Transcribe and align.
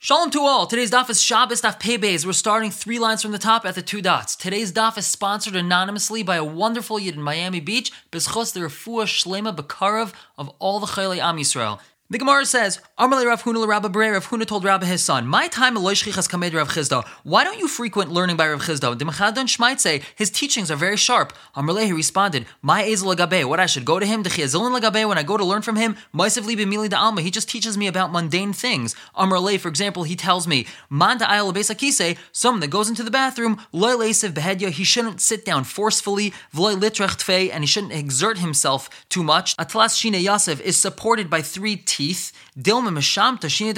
Shalom 0.00 0.30
to 0.30 0.42
all. 0.42 0.68
Today's 0.68 0.92
daf 0.92 1.10
is 1.10 1.20
Shabbos 1.20 1.62
daf 1.62 1.80
Pei 1.80 1.98
Beis. 1.98 2.24
We're 2.24 2.32
starting 2.32 2.70
three 2.70 3.00
lines 3.00 3.20
from 3.20 3.32
the 3.32 3.36
top 3.38 3.66
at 3.66 3.74
the 3.74 3.82
two 3.82 4.00
dots. 4.00 4.36
Today's 4.36 4.72
daf 4.72 4.96
is 4.96 5.08
sponsored 5.08 5.56
anonymously 5.56 6.22
by 6.22 6.36
a 6.36 6.44
wonderful 6.44 7.00
yid 7.00 7.16
in 7.16 7.20
Miami 7.20 7.58
Beach, 7.58 7.90
Bezchos 8.12 8.52
the 8.52 8.60
Refuah 8.60 9.06
Shlema 9.06 9.52
Bekarov 9.52 10.12
of 10.38 10.50
all 10.60 10.78
the 10.78 10.86
Chayli 10.86 11.18
Am 11.18 11.36
Yisrael. 11.36 11.80
The 12.10 12.16
Gemara 12.16 12.46
says, 12.46 12.80
Amarle 12.98 13.26
Rav 13.26 13.42
Huna 13.42 13.68
Rabba 13.68 13.90
Bre, 13.90 14.12
Rav 14.12 14.26
Huna 14.28 14.46
told 14.46 14.64
Rabba 14.64 14.86
his 14.86 15.02
son, 15.02 15.26
My 15.26 15.46
time 15.46 15.76
has 15.76 16.26
kamed 16.26 16.54
Rav 16.54 16.70
Chisda. 16.70 17.06
Why 17.22 17.44
don't 17.44 17.58
you 17.58 17.68
frequent 17.68 18.10
learning 18.10 18.38
by 18.38 18.48
Rav 18.48 18.62
Chisda? 18.62 18.98
The 18.98 19.04
Mechadon 19.04 19.44
Shmait 19.44 20.02
his 20.16 20.30
teachings 20.30 20.70
are 20.70 20.76
very 20.76 20.96
sharp. 20.96 21.34
Amarle, 21.54 21.84
he 21.84 21.92
responded, 21.92 22.46
My 22.62 22.82
Ezel 22.82 23.14
Lagabe, 23.14 23.44
what 23.44 23.60
I 23.60 23.66
should 23.66 23.84
go 23.84 23.98
to 23.98 24.06
him, 24.06 24.22
the 24.22 24.30
Chiazilin 24.30 24.80
Lagabe, 24.80 25.06
when 25.06 25.18
I 25.18 25.22
go 25.22 25.36
to 25.36 25.44
learn 25.44 25.60
from 25.60 25.76
him, 25.76 25.96
Maisav 26.14 26.44
Libe 26.46 26.66
Mili 26.66 26.88
da 26.88 26.98
Alma, 26.98 27.20
he 27.20 27.30
just 27.30 27.46
teaches 27.46 27.76
me 27.76 27.86
about 27.86 28.10
mundane 28.10 28.54
things. 28.54 28.96
Amarle, 29.14 29.60
for 29.60 29.68
example, 29.68 30.04
he 30.04 30.16
tells 30.16 30.48
me, 30.48 30.66
Man 30.88 31.18
da 31.18 31.26
Ayal 31.26 31.52
Kise, 31.52 32.16
someone 32.32 32.60
that 32.60 32.70
goes 32.70 32.88
into 32.88 33.02
the 33.02 33.10
bathroom, 33.10 33.60
Loy 33.70 33.92
Leisiv 33.92 34.30
Behedya, 34.30 34.70
he 34.70 34.82
shouldn't 34.82 35.20
sit 35.20 35.44
down 35.44 35.64
forcefully, 35.64 36.32
Vloy 36.54 36.74
Litrecht 36.74 37.28
and 37.52 37.62
he 37.62 37.68
shouldn't 37.68 37.92
exert 37.92 38.38
himself 38.38 38.88
too 39.10 39.22
much. 39.22 39.54
Atlas 39.58 39.94
Shine 39.94 40.14
Yasef 40.14 40.58
is 40.62 40.80
supported 40.80 41.28
by 41.28 41.42
three 41.42 41.76
teeth. 41.98 42.32
Dilma 42.56 42.90
Meshamta 42.98 43.48
Shini 43.54 43.74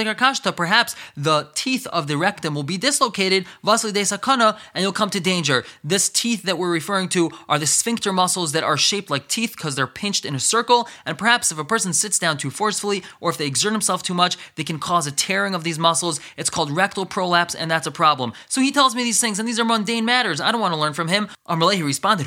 perhaps 0.56 0.97
the 1.16 1.48
teeth 1.55 1.87
of 1.87 2.06
the 2.06 2.19
rectum 2.19 2.55
will 2.55 2.62
be 2.62 2.77
dislocated, 2.77 3.47
Vasli 3.65 3.92
de 3.92 4.02
Sakana, 4.02 4.59
and 4.74 4.83
you'll 4.83 4.92
come 4.92 5.11
to 5.11 5.20
danger. 5.20 5.65
This 5.83 6.11
teeth 6.11 6.42
that 6.42 6.59
we're 6.59 6.70
referring 6.70 7.09
to 7.11 7.30
are 7.48 7.59
the 7.59 7.66
sphincter 7.66 8.12
muscles 8.12 8.52
that 8.52 8.62
are 8.62 8.77
shaped 8.77 9.11
like 9.11 9.27
teeth 9.27 9.52
because 9.56 9.75
they're 9.75 9.87
pinched 9.87 10.25
in 10.27 10.34
a 10.34 10.41
circle, 10.41 10.87
and 11.06 11.16
perhaps 11.16 11.51
if 11.51 11.59
a 11.59 11.64
person 11.64 11.92
sits 11.95 12.19
down 12.19 12.37
too 12.37 12.51
forcefully 12.51 13.02
or 13.20 13.30
if 13.30 13.38
they 13.38 13.47
exert 13.47 13.73
himself 13.73 14.02
too 14.02 14.14
much, 14.14 14.37
they 14.56 14.64
can 14.64 14.78
cause 14.78 15.06
a 15.06 15.12
tearing 15.12 15.55
of 15.55 15.64
these 15.64 15.78
muscles. 15.78 16.20
It's 16.37 16.50
called 16.50 16.70
rectal 16.70 17.06
prolapse, 17.06 17.55
and 17.55 17.70
that's 17.70 17.87
a 17.87 17.91
problem. 18.02 18.33
So 18.48 18.61
he 18.61 18.70
tells 18.70 18.95
me 18.95 19.02
these 19.02 19.20
things, 19.20 19.39
and 19.39 19.48
these 19.48 19.59
are 19.59 19.64
mundane 19.64 20.05
matters. 20.05 20.41
I 20.41 20.53
don't 20.53 20.61
want 20.61 20.75
to 20.75 20.81
learn 20.81 20.92
from 20.92 21.09
him. 21.09 21.28
Amalei, 21.48 21.77
he 21.77 21.83
responded, 21.83 22.27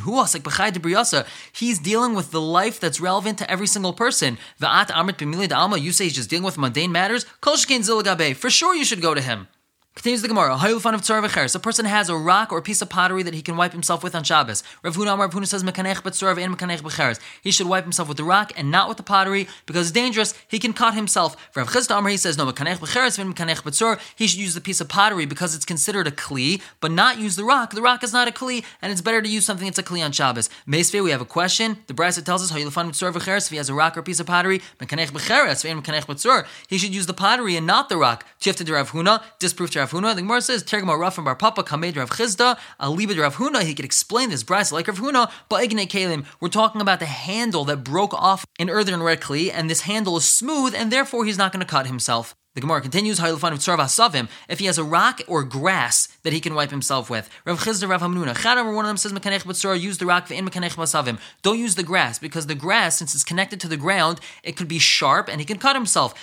He's 1.54 1.80
dealing 1.80 2.16
with 2.16 2.32
the 2.32 2.42
life 2.42 2.80
that's 2.80 3.00
relevant 3.00 3.38
to 3.38 3.52
every 3.52 3.68
single 3.68 3.94
person. 3.94 4.38
The 4.60 4.68
Va'at 4.68 4.88
Amrit 4.88 5.52
Alma, 5.56 5.83
you 5.84 5.92
say 5.92 6.06
he's 6.06 6.16
just 6.16 6.30
dealing 6.30 6.44
with 6.44 6.58
mundane 6.58 6.92
matters, 6.92 7.26
Kol 7.42 7.56
Zilagabe, 7.56 8.36
for 8.36 8.50
sure 8.50 8.76
you 8.76 8.86
should 8.86 9.02
go 9.02 9.14
to 9.14 9.22
him. 9.22 9.48
Continues 9.96 10.24
the 10.24 10.28
Gemara. 10.28 10.56
A 10.56 11.60
person 11.60 11.86
has 11.86 12.10
a 12.10 12.16
rock 12.16 12.52
or 12.52 12.58
a 12.58 12.62
piece 12.64 12.82
of 12.82 12.90
pottery 12.90 13.22
that 13.22 13.36
he 13.36 13.44
can 13.44 13.56
wipe 13.56 13.74
himself 13.74 14.04
with 14.04 14.16
on 14.16 14.24
Shabbos. 14.24 14.64
Rav 14.82 14.96
Huna 14.96 15.18
Rav 15.18 15.32
Huna 15.32 15.46
says 15.46 15.64
mekanech 15.64 16.02
betzorv 16.02 16.44
and 16.44 16.58
mekanech. 16.58 17.20
He 17.44 17.52
should 17.52 17.68
wipe 17.68 17.84
himself 17.84 18.08
with 18.08 18.18
the 18.18 18.24
rock 18.24 18.52
and 18.58 18.72
not 18.72 18.90
with 18.90 18.98
the 18.98 19.04
pottery 19.04 19.48
because 19.68 19.88
it's 19.88 19.92
dangerous. 19.92 20.34
He 20.48 20.58
can 20.58 20.74
cut 20.74 20.96
himself. 20.96 21.38
Rav 21.56 21.70
Chisda 21.70 21.98
Amar 21.98 22.10
he 22.10 22.18
says 22.18 22.40
no 22.40 22.46
mekanech 22.48 22.80
becheres 22.80 23.20
and 23.20 23.36
mekanech. 23.36 24.00
He 24.16 24.26
should 24.26 24.40
use 24.40 24.56
the 24.56 24.62
piece 24.62 24.82
of 24.82 24.90
pottery 24.90 25.28
because 25.28 25.54
it's 25.54 25.64
considered 25.64 26.08
a 26.08 26.12
kli, 26.12 26.60
but 26.82 26.92
not 26.92 27.20
use 27.20 27.36
the 27.36 27.44
rock. 27.44 27.72
The 27.72 27.82
rock 27.82 28.04
is 28.04 28.12
not 28.12 28.28
a 28.28 28.32
kli, 28.32 28.66
and 28.82 28.92
it's 28.92 29.02
better 29.02 29.22
to 29.22 29.30
use 29.30 29.46
something 29.46 29.68
that's 29.68 29.78
a 29.78 29.84
kli 29.84 30.04
on 30.04 30.12
Shabbos. 30.12 30.50
Meisve, 30.68 31.04
we 31.04 31.12
have 31.12 31.22
a 31.22 31.26
question. 31.26 31.78
The 31.86 31.94
Brisa 31.94 32.26
tells 32.26 32.42
us 32.42 32.50
how 32.50 32.58
you 32.58 32.70
find 32.72 32.92
betzor 32.92 33.14
becheres 33.14 33.46
if 33.46 33.50
he 33.50 33.58
has 33.58 33.70
a 33.70 33.76
rock 33.76 33.96
or 33.96 34.00
a 34.00 34.04
piece 34.04 34.20
of 34.20 34.26
pottery. 34.26 34.60
Mekanech 34.80 35.12
becheres 35.12 35.70
and 35.70 35.84
mekanech. 35.84 36.48
He 36.68 36.80
should 36.80 36.96
use 36.96 37.06
the 37.06 37.14
pottery 37.14 37.56
and 37.56 37.68
not 37.68 37.90
the 37.90 37.98
rock. 37.98 38.26
Tifta 38.42 38.66
to 38.66 38.74
Rav 38.74 38.92
Huna 38.92 39.22
disproof 39.38 39.70
to 39.72 39.83
Rav 39.84 39.92
Huna. 39.92 40.16
The 40.16 40.22
Gemara 40.22 40.42
says, 40.42 40.64
Tergama 40.64 40.98
Rav 40.98 41.14
from 41.14 41.26
Bar 41.26 41.36
Papa, 41.36 41.62
Kamed 41.62 41.98
Rav 41.98 42.10
Chisda, 42.10 42.58
Alibid 42.80 43.20
Rav 43.20 43.36
Huna. 43.36 43.64
He 43.64 43.76
could 43.76 43.84
explain 43.84 44.30
this 44.30 44.42
Brisa 44.42 44.72
like 44.72 44.88
Rav 44.88 44.98
Huna, 44.98 45.30
but 45.50 45.62
Igne 45.62 45.86
Kalim. 45.90 46.26
We're 46.40 46.48
talking 46.48 46.80
about 46.80 47.00
the 47.00 47.06
handle 47.06 47.66
that 47.66 47.84
broke 47.84 48.14
off 48.14 48.46
an 48.58 48.70
earthen 48.70 49.04
red 49.04 49.20
kli, 49.20 49.52
and 49.54 49.70
this 49.70 49.82
handle 49.82 50.16
is 50.16 50.24
smooth, 50.24 50.74
and 50.74 50.90
therefore 50.90 51.26
he's 51.26 51.38
not 51.38 51.52
going 51.52 51.60
to 51.60 51.70
cut 51.70 51.86
himself. 51.86 52.34
The 52.56 52.62
Gemara 52.62 52.82
continues, 52.82 53.20
if 53.20 54.60
he 54.60 54.66
has 54.66 54.78
a 54.78 54.84
rock 54.84 55.22
or 55.28 55.44
grass 55.44 56.08
that 56.22 56.34
he 56.34 56.40
can 56.40 56.54
wipe 56.54 56.70
himself 56.70 57.10
with. 57.10 57.28
Rav 57.46 57.60
Chisda, 57.60 57.90
Rav 57.90 58.02
Hamnuna. 58.02 58.74
One 58.76 58.86
of 58.86 58.90
them 58.90 58.98
says, 58.98 59.12
Mekanech 59.12 59.44
B'tzor, 59.44 59.80
use 59.80 59.98
the 59.98 60.06
rock 60.06 60.30
in 60.30 60.48
Mekanech 60.48 60.76
Masavim. 60.76 61.20
Don't 61.42 61.58
use 61.58 61.74
the 61.74 61.84
grass, 61.84 62.20
because 62.20 62.46
the 62.46 62.54
grass, 62.54 62.98
since 62.98 63.16
it's 63.16 63.24
connected 63.24 63.60
to 63.62 63.68
the 63.68 63.78
ground, 63.78 64.20
it 64.44 64.56
could 64.56 64.68
be 64.68 64.78
sharp 64.78 65.30
and 65.30 65.40
he 65.40 65.46
can 65.46 65.58
cut 65.58 65.76
himself. 65.76 66.14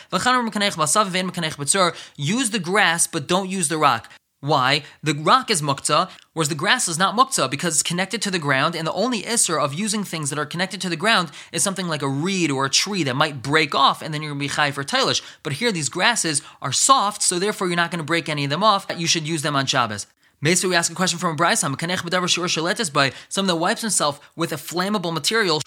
Use 2.17 2.51
the 2.51 2.61
grass, 2.63 3.07
but 3.07 3.27
don't 3.27 3.49
use 3.49 3.69
the 3.69 3.79
rock. 3.79 4.11
Why? 4.41 4.85
The 5.03 5.13
rock 5.13 5.51
is 5.51 5.61
mukta, 5.61 6.09
whereas 6.33 6.49
the 6.49 6.55
grass 6.55 6.89
is 6.89 6.99
not 6.99 7.15
mukta 7.15 7.51
because 7.51 7.75
it's 7.75 7.83
connected 7.83 8.23
to 8.23 8.31
the 8.31 8.39
ground, 8.39 8.75
and 8.75 8.87
the 8.87 8.93
only 8.93 9.23
isser 9.23 9.63
of 9.63 9.75
using 9.75 10.03
things 10.03 10.31
that 10.31 10.39
are 10.39 10.47
connected 10.47 10.81
to 10.81 10.89
the 10.89 10.97
ground 10.97 11.31
is 11.53 11.63
something 11.63 11.89
like 11.89 12.01
a 12.01 12.09
reed 12.09 12.51
or 12.51 12.65
a 12.65 12.71
tree 12.71 13.03
that 13.03 13.17
might 13.17 13.43
break 13.43 13.75
off, 13.75 14.01
and 14.01 14.15
then 14.15 14.23
you're 14.23 14.31
going 14.31 14.41
to 14.41 14.49
be 14.49 14.55
chai 14.55 14.71
for 14.71 14.83
tailish. 14.83 15.21
But 15.43 15.55
here, 15.55 15.73
these 15.73 15.91
grasses 15.91 16.41
are 16.63 16.73
soft, 16.73 17.23
so 17.23 17.39
therefore 17.39 17.67
you're 17.67 17.77
not 17.77 17.91
going 17.91 17.99
to 17.99 18.05
break 18.05 18.31
any 18.31 18.45
of 18.45 18.51
them 18.51 18.65
off. 18.65 18.87
You 18.97 19.07
should 19.07 19.29
use 19.29 19.43
them 19.43 19.57
on 19.57 19.67
Shabbos. 19.67 20.07
Basically, 20.43 20.71
we 20.71 20.77
ask 20.77 20.91
a 20.91 20.95
question 20.95 21.19
from 21.19 21.35
a 21.35 21.37
Brisa 21.37 22.93
by 22.95 23.13
someone 23.29 23.47
that 23.49 23.57
wipes 23.57 23.83
himself 23.83 24.31
with 24.35 24.53
a 24.53 24.57
flammable 24.57 25.13
material. 25.13 25.61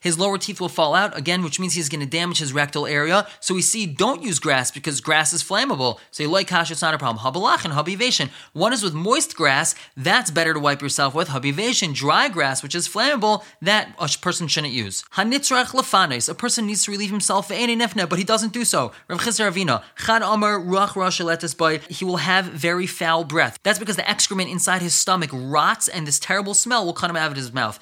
His 0.00 0.18
lower 0.20 0.38
teeth 0.38 0.60
will 0.60 0.68
fall 0.68 0.94
out 0.94 1.18
again, 1.18 1.42
which 1.42 1.58
means 1.58 1.74
he's 1.74 1.88
going 1.88 1.98
to 2.00 2.06
damage 2.06 2.38
his 2.38 2.52
rectal 2.52 2.86
area. 2.86 3.26
So 3.40 3.54
we 3.56 3.62
see 3.62 3.86
don't 3.86 4.22
use 4.22 4.38
grass 4.38 4.70
because 4.70 5.00
grass 5.00 5.32
is 5.32 5.42
flammable. 5.42 5.98
So 6.12 6.28
like 6.30 6.46
kash, 6.46 6.70
it's 6.70 6.80
not 6.80 6.94
a 6.94 6.98
problem. 6.98 7.24
Habalach 7.24 7.64
and 7.64 7.74
habivation. 7.74 8.30
One 8.52 8.72
is 8.72 8.84
with 8.84 8.94
moist 8.94 9.34
grass, 9.34 9.74
that's 9.96 10.30
better 10.30 10.54
to 10.54 10.60
wipe 10.60 10.80
yourself 10.80 11.12
with. 11.12 11.30
Habivation, 11.30 11.92
dry 11.92 12.28
grass, 12.28 12.62
which 12.62 12.76
is 12.76 12.88
flammable, 12.88 13.42
that 13.60 13.96
a 13.98 14.08
person 14.20 14.46
shouldn't 14.46 14.72
use. 14.72 15.02
Hanitzrach 15.14 15.72
lefanes. 15.72 16.28
A 16.28 16.34
person 16.34 16.66
needs 16.66 16.84
to 16.84 16.92
relieve 16.92 17.10
himself, 17.10 17.48
but 17.48 18.18
he 18.18 18.24
doesn't 18.24 18.52
do 18.52 18.64
so. 18.64 18.92
Rav 19.08 19.18
Ravina. 19.18 19.82
Chad 19.98 20.22
Amar 20.22 20.60
Ruach 20.60 21.90
He 21.90 22.04
will 22.04 22.18
have 22.18 22.44
very 22.44 22.86
foul 22.86 23.23
breath. 23.28 23.58
That's 23.62 23.78
because 23.78 23.96
the 23.96 24.08
excrement 24.08 24.50
inside 24.50 24.82
his 24.82 24.94
stomach 24.94 25.30
rots 25.32 25.88
and 25.88 26.06
this 26.06 26.18
terrible 26.18 26.54
smell 26.54 26.84
will 26.84 26.92
come 26.92 27.16
out 27.16 27.30
of 27.30 27.36
his 27.36 27.52
mouth. 27.52 27.78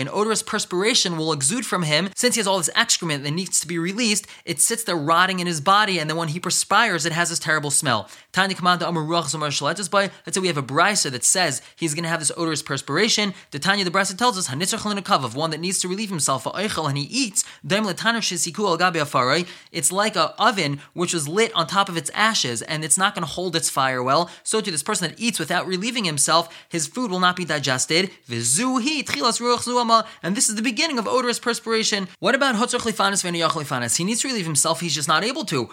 An 0.00 0.08
odorous 0.08 0.42
perspiration 0.42 1.16
will 1.16 1.32
exude 1.32 1.66
from 1.66 1.82
him 1.82 2.10
since 2.16 2.34
he 2.34 2.40
has 2.40 2.46
all 2.46 2.58
this 2.58 2.70
excrement 2.74 3.24
that 3.24 3.30
needs 3.32 3.60
to 3.60 3.66
be 3.66 3.78
released. 3.78 4.26
It 4.44 4.60
sits 4.60 4.84
there 4.84 4.96
rotting 4.96 5.40
in 5.40 5.46
his 5.46 5.60
body, 5.60 5.98
and 5.98 6.08
then 6.08 6.16
when 6.16 6.28
he 6.28 6.40
perspires, 6.40 7.04
it 7.06 7.12
has 7.12 7.28
this 7.28 7.38
terrible 7.38 7.70
smell. 7.70 8.08
Let's 8.32 8.60
say 10.34 10.40
we 10.40 10.46
have 10.46 10.56
a 10.56 10.62
brisa 10.62 11.10
that 11.10 11.24
says 11.24 11.62
he's 11.76 11.94
going 11.94 12.04
to 12.04 12.08
have 12.08 12.20
this 12.20 12.32
odorous 12.36 12.62
perspiration. 12.62 13.34
The 13.50 13.58
Tanya 13.58 13.84
the 13.84 13.90
brisa 13.90 14.16
tells 14.16 14.38
us 14.38 14.48
of 14.50 15.34
one 15.34 15.50
that 15.50 15.60
needs 15.60 15.80
to 15.80 15.88
relieve 15.88 16.10
himself 16.10 16.46
and 16.46 16.98
he 16.98 17.04
eats. 17.04 17.44
It's 19.72 19.92
like 19.92 20.16
an 20.16 20.28
oven 20.38 20.80
which 20.92 21.14
was 21.14 21.28
lit 21.28 21.52
on 21.54 21.66
top 21.66 21.88
of 21.88 21.96
its 21.96 22.10
ashes, 22.14 22.62
and 22.62 22.84
it's 22.84 22.98
not 22.98 23.14
going 23.14 23.24
to 23.24 23.30
hold 23.30 23.56
its 23.56 23.70
fire 23.70 24.02
well, 24.02 24.30
so 24.42 24.60
to 24.60 24.70
this 24.70 24.82
person 24.82 25.08
that 25.08 25.20
eats 25.20 25.38
without 25.38 25.66
relieving 25.66 26.04
himself, 26.04 26.54
his 26.68 26.86
food 26.86 27.10
will 27.10 27.20
not 27.20 27.36
be 27.36 27.44
digested. 27.44 28.10
And 28.28 28.36
this 30.36 30.48
is 30.48 30.54
the 30.54 30.62
beginning 30.62 30.98
of 30.98 31.06
odorous 31.06 31.38
perspiration. 31.38 32.08
What 32.18 32.34
about 32.34 32.56
He 32.56 34.04
needs 34.04 34.20
to 34.20 34.28
relieve 34.28 34.46
himself, 34.46 34.80
he's 34.80 34.94
just 34.94 35.08
not 35.08 35.24
able 35.24 35.44
to. 35.46 35.70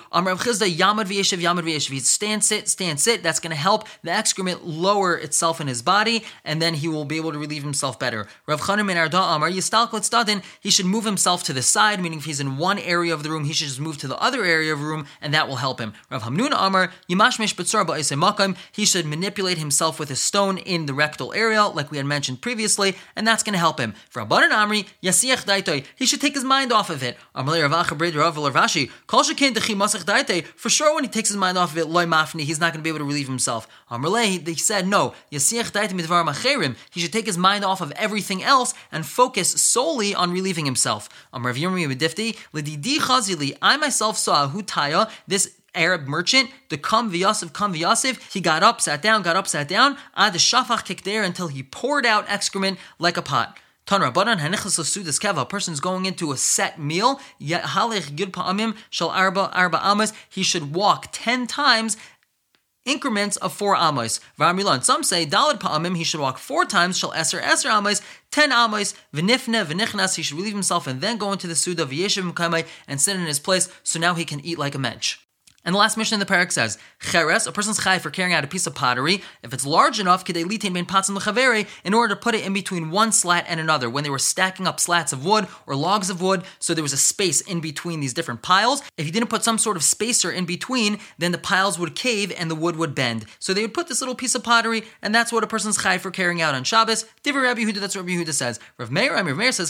He 1.88 2.00
stand 2.00 2.44
sit, 2.47 2.68
stand 2.68 3.00
sit. 3.00 3.24
That's 3.24 3.40
going 3.40 3.52
to 3.52 3.58
help 3.58 3.88
the 4.03 4.12
excrement 4.12 4.66
lower 4.66 5.16
itself 5.18 5.62
in 5.62 5.68
his 5.68 5.81
body, 5.81 6.24
and 6.44 6.62
then 6.62 6.74
he 6.75 6.88
will 6.88 7.06
be 7.06 7.18
able 7.18 7.31
to 7.31 7.40
relieve 7.40 7.63
himself 7.63 8.00
better. 8.00 8.28
Rav 8.47 8.62
Chanim 8.62 8.90
in 8.91 8.97
Arda 8.97 9.22
Amar 9.22 9.50
he 9.50 10.69
should 10.69 10.86
move 10.86 11.06
himself 11.06 11.44
to 11.44 11.53
the 11.53 11.62
side, 11.62 12.02
meaning 12.02 12.19
if 12.19 12.25
he's 12.25 12.40
in 12.40 12.57
one 12.57 12.80
area 12.80 13.13
of 13.13 13.24
the 13.24 13.30
room, 13.30 13.46
he 13.46 13.53
should 13.53 13.68
just 13.68 13.80
move 13.80 13.97
to 13.97 14.07
the 14.07 14.18
other 14.18 14.44
area 14.44 14.74
of 14.74 14.80
the 14.80 14.86
room, 14.86 15.06
and 15.22 15.34
that 15.34 15.47
will 15.47 15.57
help 15.57 15.80
him. 15.80 15.94
Rav 16.09 16.24
Hamnuna 16.24 16.56
Amar 16.57 16.91
he 18.72 18.86
should 18.86 19.06
manipulate 19.06 19.57
himself 19.57 20.00
with 20.00 20.12
a 20.12 20.16
stone 20.16 20.57
in 20.57 20.86
the 20.86 20.94
rectal 20.94 21.34
area, 21.34 21.63
like 21.66 21.91
we 21.91 21.97
had 21.97 22.06
mentioned 22.06 22.41
previously, 22.41 22.96
and 23.16 23.28
that's 23.28 23.44
going 23.44 23.53
to 23.53 23.59
help 23.59 23.80
him. 23.80 23.94
For 24.09 24.22
Abbanan 24.24 24.52
Amri, 24.52 24.88
Yasiach 25.03 25.46
Daitoi, 25.46 25.86
he 25.96 26.06
should 26.06 26.22
take 26.22 26.34
his 26.34 26.44
mind 26.44 26.72
off 26.72 26.90
of 26.90 27.03
it. 27.03 27.18
For 30.56 30.69
sure, 30.69 30.95
when 30.95 31.04
he 31.04 31.10
takes 31.10 31.30
his 31.30 31.38
mind 31.38 31.57
off 31.57 31.72
of 31.72 31.77
it, 31.77 31.88
he's 32.45 32.60
not 32.60 32.74
going 32.74 32.80
to 32.80 32.84
be 32.84 32.89
able 32.89 33.00
to 33.00 33.06
relieve 33.06 33.28
himself. 33.28 33.68
He 33.89 34.56
said, 34.56 34.88
no, 34.88 35.13
he 35.30 35.39
should 35.39 37.13
take 37.13 37.25
his 37.25 37.38
mind 37.38 37.66
off 37.66 37.81
of 37.81 37.92
everything 37.92 38.44
else 38.44 38.74
and 38.92 39.06
focus 39.06 39.62
solely 39.62 40.13
on 40.16 40.31
relieving 40.31 40.66
himself. 40.66 41.10
I 41.34 41.39
myself 43.78 44.18
saw 44.18 44.50
Hutaya, 44.50 45.10
this 45.28 45.56
Arab 45.75 46.07
merchant, 46.07 46.50
the 46.69 46.78
Kam 46.78 47.12
Vyasiv, 47.12 47.54
Kam 47.54 47.74
Vyasiv, 47.74 48.34
he 48.34 48.42
got 48.42 48.63
up, 48.63 48.81
sat 48.81 49.01
down, 49.01 49.22
got 49.22 49.36
up, 49.36 49.48
sat 49.48 49.68
down, 49.68 49.98
ad 50.16 50.34
the 50.34 50.39
Shafach 50.39 50.84
kicked 50.84 51.06
there 51.06 51.22
until 51.24 51.48
he 51.50 51.62
poured 51.62 52.06
out 52.06 52.25
excrement 52.28 52.80
like 52.98 53.16
a 53.16 53.22
pot. 53.22 53.60
Tan 53.86 54.01
Rabbanan 54.01 54.39
Hanichas 54.39 54.80
Sudas 54.81 55.18
Keva, 55.18 55.42
a 55.44 55.45
person's 55.45 55.80
going 55.80 56.06
into 56.06 56.31
a 56.34 56.38
set 56.38 56.78
meal, 56.78 57.22
yet 57.39 57.63
Halech 57.63 58.16
Gid 58.18 58.34
Pa'amim 58.34 58.75
Shal 58.89 59.10
Arba 59.10 59.50
Arba 59.54 59.80
Amas, 59.81 60.12
he 60.30 60.44
should 60.44 60.74
walk 60.75 61.07
ten 61.13 61.48
times 61.48 61.95
increments 62.88 63.38
of 63.38 63.54
four 63.54 63.75
amos. 63.75 64.19
V'amilan. 64.39 64.84
Some 64.84 65.04
say 65.04 65.25
dalad 65.25 65.60
pa'amim 65.60 65.95
he 65.95 66.04
should 66.04 66.19
walk 66.19 66.39
four 66.39 66.66
times. 66.66 66.98
Shall 66.98 67.12
eser 67.12 67.42
eser 67.42 67.69
amos, 67.69 68.01
ten 68.31 68.51
amos. 68.51 68.95
V'nifne 69.13 69.63
v'nichnas 69.66 70.16
he 70.16 70.24
should 70.24 70.38
relieve 70.38 70.54
himself 70.54 70.88
and 70.88 71.01
then 71.01 71.18
go 71.18 71.31
into 71.31 71.45
the 71.45 71.56
suda 71.56 71.86
v'yeshiv 71.86 72.68
and 72.88 73.01
sit 73.01 73.16
in 73.16 73.25
his 73.25 73.39
place. 73.39 73.69
So 73.84 74.00
now 74.00 74.16
he 74.16 74.25
can 74.25 74.44
eat 74.44 74.57
like 74.57 74.74
a 74.74 74.80
mensch. 74.80 75.18
And 75.68 75.75
the 75.75 75.80
last 75.80 75.98
mission 75.98 76.14
in 76.14 76.22
the 76.22 76.25
parak 76.25 76.54
says, 76.54 76.78
Cheres, 77.02 77.46
a 77.46 77.52
person's 77.52 77.84
chai 77.84 78.00
for 78.00 78.10
carrying 78.10 78.34
out 78.34 78.46
a 78.46 78.48
piece 78.48 78.68
of 78.68 78.74
pottery, 78.74 79.22
if 79.44 79.54
it's 79.54 79.66
large 79.66 80.00
enough, 80.00 80.24
in 80.30 81.94
order 81.94 82.16
to 82.16 82.22
put 82.22 82.36
it 82.36 82.46
in 82.46 82.54
between 82.54 82.90
one 82.90 83.12
slat 83.12 83.44
and 83.50 83.60
another. 83.60 83.90
When 83.90 84.06
they 84.06 84.10
were 84.10 84.18
stacking 84.18 84.66
up 84.66 84.80
slats 84.80 85.12
of 85.12 85.25
wood 85.25 85.46
or 85.66 85.75
logs 85.75 86.10
of 86.10 86.22
wood, 86.22 86.44
so 86.60 86.74
there 86.74 86.84
was 86.84 86.94
a 86.94 86.98
space 86.98 87.42
in 87.42 87.60
between 87.60 88.00
these 88.00 88.14
different 88.14 88.42
piles. 88.42 88.81
If 88.96 89.06
you 89.06 89.12
didn't 89.12 89.30
put 89.30 89.44
some 89.44 89.58
sort 89.58 89.75
of 89.75 89.84
spacer 89.84 90.31
in 90.31 90.46
between, 90.46 91.00
then 91.18 91.34
the 91.34 91.38
piles 91.38 91.78
would 91.78 91.96
cave 91.96 92.31
and 92.38 92.50
the 92.50 92.56
wood 92.56 92.78
would 92.78 92.96
bend. 92.96 93.25
So 93.38 93.54
they 93.54 93.63
would 93.63 93.74
put 93.74 93.90
this 93.90 94.00
little 94.00 94.16
piece 94.16 94.36
of 94.36 94.46
pottery, 94.46 94.84
and 95.02 95.13
that's 95.13 95.34
what 95.34 95.44
a 95.44 95.48
person's 95.48 95.84
chai 95.84 95.98
for 95.98 96.12
carrying 96.12 96.42
out 96.42 96.56
on 96.56 96.63
Shabbos. 96.63 97.04
Divrei 97.25 97.44
Rabbi 97.44 97.63
Yehuda, 97.63 97.81
that's 97.81 97.94
what 97.94 98.06
Rabbi 98.06 98.24
Yehuda 98.24 98.34
says. 98.34 98.62
Rav 98.78 98.90
Meir, 98.90 99.13
Rav 99.13 99.25
Meir 99.36 99.52
says, 99.52 99.70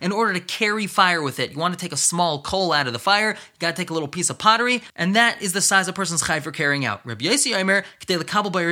in 0.00 0.12
order 0.12 0.32
to 0.32 0.40
carry 0.40 0.86
fire 0.86 1.20
with 1.20 1.40
it. 1.40 1.50
You 1.50 1.58
want 1.58 1.74
to 1.74 1.80
take 1.80 1.92
a 1.92 1.96
small 1.96 2.42
coal 2.42 2.72
out 2.72 2.86
of 2.86 2.92
the 2.92 3.00
fire, 3.00 3.32
you 3.32 3.58
got 3.58 3.74
to 3.74 3.82
take 3.82 3.90
a 3.90 3.92
little 3.92 4.08
piece 4.08 4.30
of 4.30 4.38
pottery, 4.38 4.51
and 4.96 5.16
that 5.16 5.40
is 5.40 5.52
the 5.52 5.60
size 5.60 5.88
a 5.88 5.92
person's 5.92 6.26
chai 6.26 6.40
for 6.40 6.52
carrying 6.52 6.84
out. 6.84 7.04
Rabbi 7.06 7.24
Yossi 7.24 7.56
Omer, 7.58 7.84
by 8.50 8.62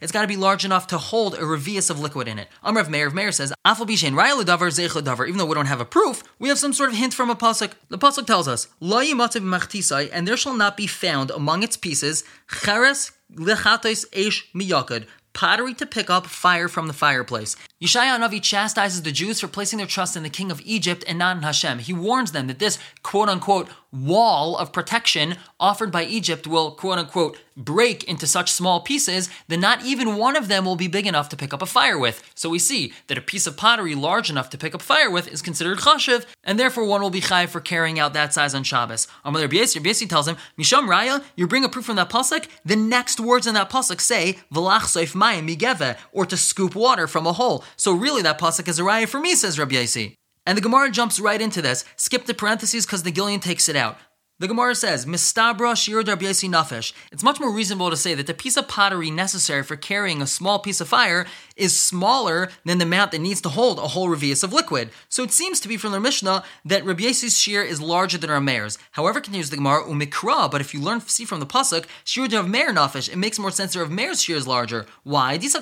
it's 0.00 0.12
got 0.12 0.22
to 0.22 0.28
be 0.28 0.36
large 0.36 0.64
enough 0.64 0.86
to 0.88 0.98
hold 0.98 1.34
a 1.34 1.38
revius 1.38 1.90
of 1.90 2.00
liquid 2.00 2.28
in 2.28 2.38
it. 2.38 2.48
Amr 2.62 2.80
of 2.80 2.90
Meir 2.90 3.06
of 3.06 3.14
Meir 3.14 3.32
says, 3.32 3.52
Afal 3.66 3.86
Bishen 3.86 4.14
Davar 4.14 5.26
even 5.26 5.38
though 5.38 5.46
we 5.46 5.54
don't 5.54 5.66
have 5.66 5.80
a 5.80 5.84
proof, 5.84 6.22
we 6.38 6.48
have 6.48 6.58
some 6.58 6.72
sort 6.72 6.90
of 6.90 6.96
hint 6.96 7.14
from 7.14 7.30
a 7.30 7.36
pasuk. 7.36 7.72
The 7.88 7.98
pasuk 7.98 8.26
tells 8.26 8.48
us, 8.48 8.68
Lo 8.80 9.00
and 9.00 10.28
there 10.28 10.36
shall 10.36 10.54
not 10.54 10.76
be 10.76 10.86
found 10.86 11.30
among 11.30 11.62
its 11.62 11.76
pieces 11.76 12.24
cheres 12.48 13.12
lechatos 13.34 14.06
esh 14.12 14.46
miyakad, 14.54 15.06
pottery 15.32 15.74
to 15.74 15.86
pick 15.86 16.10
up 16.10 16.26
fire 16.26 16.68
from 16.68 16.86
the 16.86 16.92
fireplace. 16.92 17.56
Yeshaya 17.80 18.18
Navi 18.18 18.42
chastises 18.42 19.02
the 19.02 19.12
Jews 19.12 19.40
for 19.40 19.48
placing 19.48 19.78
their 19.78 19.86
trust 19.86 20.16
in 20.16 20.22
the 20.22 20.30
king 20.30 20.50
of 20.50 20.60
Egypt 20.64 21.04
and 21.06 21.18
not 21.18 21.36
in 21.36 21.42
Hashem. 21.42 21.78
He 21.78 21.92
warns 21.92 22.32
them 22.32 22.46
that 22.48 22.58
this 22.58 22.78
quote 23.02 23.28
unquote 23.28 23.68
wall 23.92 24.56
of 24.56 24.72
protection 24.72 25.36
offered 25.58 25.90
by 25.90 26.04
Egypt 26.04 26.46
will 26.46 26.72
quote 26.72 26.98
unquote 26.98 27.38
break 27.56 28.04
into 28.04 28.26
such 28.26 28.52
small 28.52 28.80
pieces 28.80 29.28
that 29.48 29.58
not 29.58 29.84
even 29.84 30.16
one 30.16 30.36
of 30.36 30.48
them 30.48 30.64
will 30.64 30.76
be 30.76 30.88
big 30.88 31.06
enough 31.06 31.28
to 31.28 31.36
pick 31.36 31.52
up 31.52 31.62
a 31.62 31.66
fire 31.66 31.98
with. 31.98 32.22
So 32.34 32.48
we 32.48 32.58
see 32.58 32.92
that 33.06 33.18
a 33.18 33.22
piece 33.22 33.46
of 33.46 33.56
pottery 33.56 33.94
large 33.94 34.30
enough 34.30 34.50
to 34.50 34.58
pick 34.58 34.74
up 34.74 34.82
fire 34.82 35.10
with 35.10 35.28
is 35.28 35.42
considered 35.42 35.78
chashiv, 35.78 36.26
and 36.44 36.58
therefore 36.58 36.84
one 36.84 37.02
will 37.02 37.10
be 37.10 37.20
chai 37.20 37.46
for 37.46 37.60
carrying 37.60 37.98
out 37.98 38.12
that 38.12 38.32
size 38.34 38.54
on 38.54 38.64
Shabbos. 38.64 39.08
Amar 39.24 39.42
Rabbi 39.42 39.64
tells 39.64 40.28
him, 40.28 40.36
Misham 40.58 40.88
Raya, 40.88 41.22
you 41.36 41.46
bring 41.46 41.64
a 41.64 41.68
proof 41.68 41.84
from 41.84 41.96
that 41.96 42.10
pasuk. 42.10 42.46
The 42.64 42.76
next 42.76 43.20
words 43.20 43.46
in 43.46 43.54
that 43.54 43.70
pasuk 43.70 44.00
say 44.00 44.38
v'lach 44.52 44.82
soif 44.82 45.14
mayim 45.14 45.48
migeve, 45.48 45.96
or 46.12 46.26
to 46.26 46.36
scoop 46.36 46.74
water 46.74 47.06
from 47.06 47.26
a 47.26 47.32
hole. 47.32 47.64
So 47.76 47.92
really, 47.92 48.22
that 48.22 48.38
pasuk 48.38 48.68
is 48.68 48.78
a 48.78 48.82
raya 48.82 49.08
for 49.08 49.20
me, 49.20 49.34
says 49.34 49.58
Rabbi 49.58 49.74
Yossi. 49.74 50.14
And 50.46 50.56
the 50.56 50.62
Gemara 50.62 50.90
jumps 50.90 51.20
right 51.20 51.40
into 51.40 51.62
this. 51.62 51.84
Skip 51.96 52.24
the 52.24 52.34
parentheses 52.34 52.86
because 52.86 53.02
the 53.02 53.12
Gilyon 53.12 53.42
takes 53.42 53.68
it 53.68 53.76
out. 53.76 53.98
The 54.40 54.48
Gemara 54.48 54.74
says, 54.74 55.04
Mistabra 55.04 55.76
shir 55.76 56.02
darbiesi 56.02 56.48
nafesh. 56.48 56.94
It's 57.12 57.22
much 57.22 57.38
more 57.38 57.52
reasonable 57.52 57.90
to 57.90 57.96
say 57.96 58.14
that 58.14 58.26
the 58.26 58.32
piece 58.32 58.56
of 58.56 58.68
pottery 58.68 59.10
necessary 59.10 59.62
for 59.62 59.76
carrying 59.76 60.22
a 60.22 60.26
small 60.26 60.58
piece 60.58 60.80
of 60.80 60.88
fire 60.88 61.26
is 61.60 61.80
smaller 61.80 62.50
than 62.64 62.78
the 62.78 62.84
amount 62.84 63.12
that 63.12 63.20
needs 63.20 63.40
to 63.42 63.48
hold 63.50 63.78
a 63.78 63.88
whole 63.88 64.08
revius 64.08 64.42
of 64.42 64.52
liquid. 64.52 64.90
So 65.08 65.22
it 65.22 65.32
seems 65.32 65.60
to 65.60 65.68
be 65.68 65.76
from 65.76 65.92
the 65.92 66.00
Mishnah 66.00 66.42
that 66.64 66.84
Rabbi 66.84 67.02
Yosef's 67.04 67.36
shear 67.36 67.62
is 67.62 67.80
larger 67.80 68.18
than 68.18 68.30
our 68.30 68.40
Meir's. 68.40 68.78
However, 68.92 69.20
continues 69.20 69.50
the 69.50 69.56
Gemara, 69.56 69.84
umikra, 69.84 70.50
but 70.50 70.60
if 70.60 70.72
you 70.72 70.80
learn 70.80 71.00
see 71.00 71.24
from 71.24 71.40
the 71.40 71.46
pasuk, 71.46 71.86
shir 72.04 72.24
of 72.38 72.48
mayor 72.48 72.70
nafesh, 72.70 73.08
it 73.08 73.16
makes 73.16 73.38
more 73.38 73.50
sense 73.50 73.72
that 73.72 73.80
Rav 73.80 73.90
Meir's 73.90 74.22
shear 74.22 74.36
is 74.36 74.46
larger. 74.46 74.86
Why? 75.02 75.34
If 75.34 75.54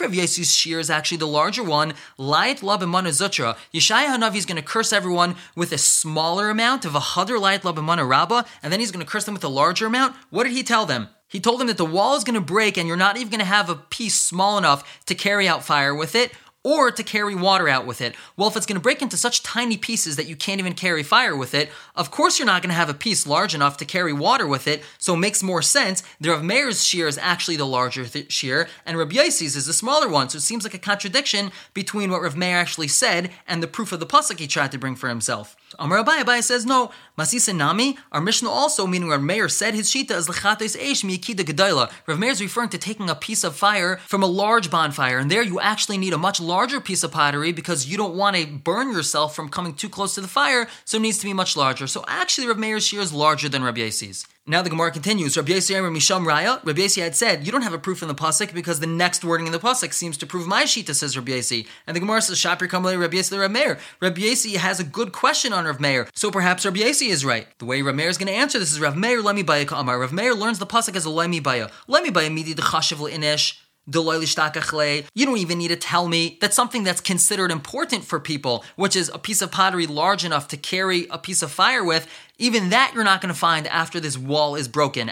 Rabbi 0.00 0.14
Yosef's 0.14 0.52
shear 0.52 0.78
is 0.78 0.90
actually 0.90 1.18
the 1.18 1.26
larger 1.26 1.62
one, 1.62 1.94
light 2.18 2.62
lab 2.62 2.80
zutra, 2.80 3.56
Yeshaya 3.72 4.06
Hanavi 4.06 4.36
is 4.36 4.46
going 4.46 4.56
to 4.56 4.62
curse 4.62 4.92
everyone 4.92 5.36
with 5.54 5.72
a 5.72 5.78
smaller 5.78 6.50
amount 6.50 6.84
of 6.84 6.94
a 6.94 7.00
hadr 7.00 7.40
light 7.40 7.62
labimana 7.62 8.08
rabba, 8.08 8.44
and 8.62 8.72
then 8.72 8.80
he's 8.80 8.90
going 8.90 9.04
to 9.04 9.10
curse 9.10 9.24
them 9.24 9.34
with 9.34 9.44
a 9.44 9.48
larger 9.48 9.86
amount. 9.86 10.16
What 10.30 10.44
did 10.44 10.52
he 10.52 10.62
tell 10.62 10.86
them? 10.86 11.08
He 11.28 11.40
told 11.40 11.60
them 11.60 11.66
that 11.66 11.78
the 11.78 11.84
wall 11.84 12.16
is 12.16 12.24
going 12.24 12.34
to 12.34 12.40
break 12.40 12.76
and 12.76 12.86
you're 12.86 12.96
not 12.96 13.16
even 13.16 13.30
going 13.30 13.40
to 13.40 13.44
have 13.44 13.68
a 13.68 13.74
piece 13.76 14.20
small 14.20 14.58
enough 14.58 15.04
to 15.06 15.14
carry 15.14 15.48
out 15.48 15.64
fire 15.64 15.94
with 15.94 16.14
it 16.14 16.32
or 16.64 16.90
to 16.90 17.02
carry 17.02 17.34
water 17.34 17.68
out 17.68 17.86
with 17.86 18.00
it. 18.00 18.14
Well, 18.36 18.48
if 18.48 18.56
it's 18.56 18.64
going 18.64 18.76
to 18.76 18.82
break 18.82 19.02
into 19.02 19.18
such 19.18 19.42
tiny 19.42 19.76
pieces 19.76 20.16
that 20.16 20.26
you 20.26 20.34
can't 20.34 20.58
even 20.58 20.72
carry 20.72 21.02
fire 21.02 21.36
with 21.36 21.54
it, 21.54 21.68
of 21.94 22.10
course 22.10 22.38
you're 22.38 22.46
not 22.46 22.62
going 22.62 22.70
to 22.70 22.74
have 22.74 22.88
a 22.88 22.94
piece 22.94 23.26
large 23.26 23.54
enough 23.54 23.76
to 23.76 23.84
carry 23.84 24.14
water 24.14 24.46
with 24.46 24.66
it, 24.66 24.82
so 24.98 25.12
it 25.12 25.18
makes 25.18 25.42
more 25.42 25.60
sense. 25.60 26.02
The 26.20 26.30
Rav 26.30 26.42
Meir's 26.42 26.82
shear 26.82 27.06
is 27.06 27.18
actually 27.18 27.56
the 27.56 27.66
larger 27.66 28.06
th- 28.06 28.32
shear, 28.32 28.66
and 28.86 28.96
Rav 28.96 29.10
Yossi's 29.10 29.56
is 29.56 29.66
the 29.66 29.74
smaller 29.74 30.08
one, 30.08 30.30
so 30.30 30.38
it 30.38 30.40
seems 30.40 30.64
like 30.64 30.72
a 30.72 30.78
contradiction 30.78 31.52
between 31.74 32.10
what 32.10 32.22
Rav 32.22 32.34
Meir 32.34 32.56
actually 32.56 32.88
said 32.88 33.30
and 33.46 33.62
the 33.62 33.68
proof 33.68 33.92
of 33.92 34.00
the 34.00 34.06
pasuk 34.06 34.40
he 34.40 34.46
tried 34.46 34.72
to 34.72 34.78
bring 34.78 34.96
for 34.96 35.10
himself. 35.10 35.56
Amar 35.78 36.02
Abaye 36.02 36.42
says, 36.42 36.64
no, 36.64 36.90
Masisa 37.16 37.54
Nami, 37.54 37.96
our 38.10 38.20
Mishnah 38.20 38.50
also, 38.50 38.88
meaning 38.88 39.08
Rav 39.08 39.22
Meir 39.22 39.48
said 39.48 39.72
his 39.72 39.88
shita 39.88 40.10
is 40.10 40.26
lechates 40.26 40.76
eish 40.76 41.04
miyakida 41.04 41.44
gedayla. 41.44 41.88
Rav 42.08 42.18
Meir 42.18 42.32
is 42.32 42.40
referring 42.40 42.70
to 42.70 42.78
taking 42.78 43.08
a 43.08 43.14
piece 43.14 43.44
of 43.44 43.54
fire 43.54 43.98
from 43.98 44.24
a 44.24 44.26
large 44.26 44.68
bonfire, 44.68 45.18
and 45.18 45.30
there 45.30 45.40
you 45.40 45.60
actually 45.60 45.96
need 45.96 46.12
a 46.12 46.18
much 46.18 46.40
larger 46.40 46.80
piece 46.80 47.04
of 47.04 47.12
pottery 47.12 47.52
because 47.52 47.86
you 47.86 47.96
don't 47.96 48.16
want 48.16 48.34
to 48.34 48.46
burn 48.48 48.90
yourself 48.90 49.36
from 49.36 49.48
coming 49.48 49.74
too 49.74 49.88
close 49.88 50.16
to 50.16 50.22
the 50.22 50.26
fire, 50.26 50.66
so 50.84 50.96
it 50.96 51.02
needs 51.02 51.18
to 51.18 51.26
be 51.26 51.32
much 51.32 51.56
larger. 51.56 51.86
So 51.86 52.04
actually, 52.08 52.48
Rav 52.48 52.58
Meir's 52.58 52.84
shear 52.84 53.00
is 53.00 53.12
larger 53.12 53.48
than 53.48 53.62
Rav 53.62 53.78
Yosef's. 53.78 54.26
Now 54.46 54.60
the 54.60 54.68
Gemara 54.68 54.90
continues. 54.90 55.38
Rabbi 55.38 55.52
Yossi 55.52 55.74
Misham 55.90 56.26
Raya. 56.26 56.62
Rabbi 56.66 57.00
had 57.00 57.16
said, 57.16 57.46
"You 57.46 57.50
don't 57.50 57.62
have 57.62 57.72
a 57.72 57.78
proof 57.78 58.02
in 58.02 58.08
the 58.08 58.14
pasuk 58.14 58.52
because 58.52 58.78
the 58.78 58.86
next 58.86 59.24
wording 59.24 59.46
in 59.46 59.52
the 59.52 59.58
pasuk 59.58 59.94
seems 59.94 60.18
to 60.18 60.26
prove 60.26 60.46
my 60.46 60.64
shita," 60.64 60.94
says 60.94 61.16
Rabbi 61.16 61.32
Yossi. 61.32 61.66
And 61.86 61.96
the 61.96 62.00
Gemara 62.00 62.20
says, 62.20 62.36
"Shapir 62.38 62.68
Kamalei 62.68 63.00
Rabbi 63.00 63.16
Yossi 63.16 63.40
Rav 63.40 63.50
Meir." 63.50 63.78
Rabbi 64.02 64.20
Yossi 64.20 64.56
has 64.56 64.78
a 64.78 64.84
good 64.84 65.12
question 65.12 65.54
on 65.54 65.64
Rav 65.64 65.80
Meir, 65.80 66.10
so 66.14 66.30
perhaps 66.30 66.66
Rabbi 66.66 66.80
Yossi 66.80 67.08
is 67.08 67.24
right. 67.24 67.46
The 67.58 67.64
way 67.64 67.80
Rav 67.80 67.94
Meir 67.94 68.10
is 68.10 68.18
going 68.18 68.26
to 68.26 68.34
answer 68.34 68.58
this 68.58 68.70
is 68.70 68.80
Rav 68.80 68.98
Meir 68.98 69.22
Lemi 69.22 69.46
Baya 69.46 69.64
Amar. 69.72 69.98
Rav 69.98 70.12
Meir 70.12 70.34
learns 70.34 70.58
the 70.58 70.66
pasuk 70.66 70.94
as 70.94 71.06
a 71.06 71.08
Lemi 71.08 71.42
Baya. 71.42 71.70
Lemi 71.88 72.12
Baya 72.12 72.28
midi 72.28 72.54
dechashiv 72.54 72.98
le'inesh. 72.98 73.54
You 73.86 75.26
don't 75.26 75.36
even 75.36 75.58
need 75.58 75.68
to 75.68 75.76
tell 75.76 76.08
me 76.08 76.38
that 76.40 76.54
something 76.54 76.84
that's 76.84 77.02
considered 77.02 77.50
important 77.50 78.06
for 78.06 78.18
people, 78.18 78.64
which 78.76 78.96
is 78.96 79.10
a 79.12 79.18
piece 79.18 79.42
of 79.42 79.50
pottery 79.50 79.86
large 79.86 80.24
enough 80.24 80.48
to 80.48 80.56
carry 80.56 81.06
a 81.10 81.18
piece 81.18 81.42
of 81.42 81.52
fire 81.52 81.84
with, 81.84 82.06
even 82.38 82.70
that 82.70 82.92
you're 82.94 83.04
not 83.04 83.20
going 83.20 83.32
to 83.32 83.38
find 83.38 83.66
after 83.68 84.00
this 84.00 84.18
wall 84.18 84.54
is 84.54 84.68
broken. 84.68 85.10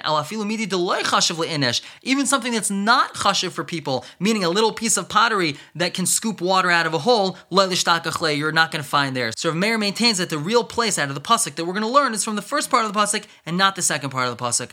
Even 2.02 2.26
something 2.26 2.52
that's 2.52 2.70
not 2.70 3.14
chashiv 3.14 3.52
for 3.52 3.64
people, 3.64 4.04
meaning 4.18 4.44
a 4.44 4.48
little 4.48 4.72
piece 4.72 4.96
of 4.96 5.08
pottery 5.08 5.56
that 5.74 5.94
can 5.94 6.06
scoop 6.06 6.40
water 6.40 6.70
out 6.70 6.86
of 6.86 6.94
a 6.94 6.98
hole, 6.98 7.36
you're 7.50 8.52
not 8.52 8.70
going 8.70 8.82
to 8.82 8.88
find 8.88 9.16
there. 9.16 9.32
So 9.36 9.52
Meir 9.52 9.78
maintains 9.78 10.18
that 10.18 10.30
the 10.30 10.38
real 10.38 10.64
place 10.64 10.98
out 10.98 11.08
of 11.08 11.14
the 11.14 11.20
pasuk 11.20 11.54
that 11.54 11.64
we're 11.64 11.72
going 11.72 11.82
to 11.82 11.88
learn 11.88 12.14
is 12.14 12.24
from 12.24 12.36
the 12.36 12.42
first 12.42 12.70
part 12.70 12.84
of 12.84 12.92
the 12.92 12.98
pasuk 12.98 13.24
and 13.46 13.56
not 13.56 13.76
the 13.76 13.82
second 13.82 14.10
part 14.10 14.28
of 14.28 14.36
the 14.36 14.44
pasuk. 14.44 14.70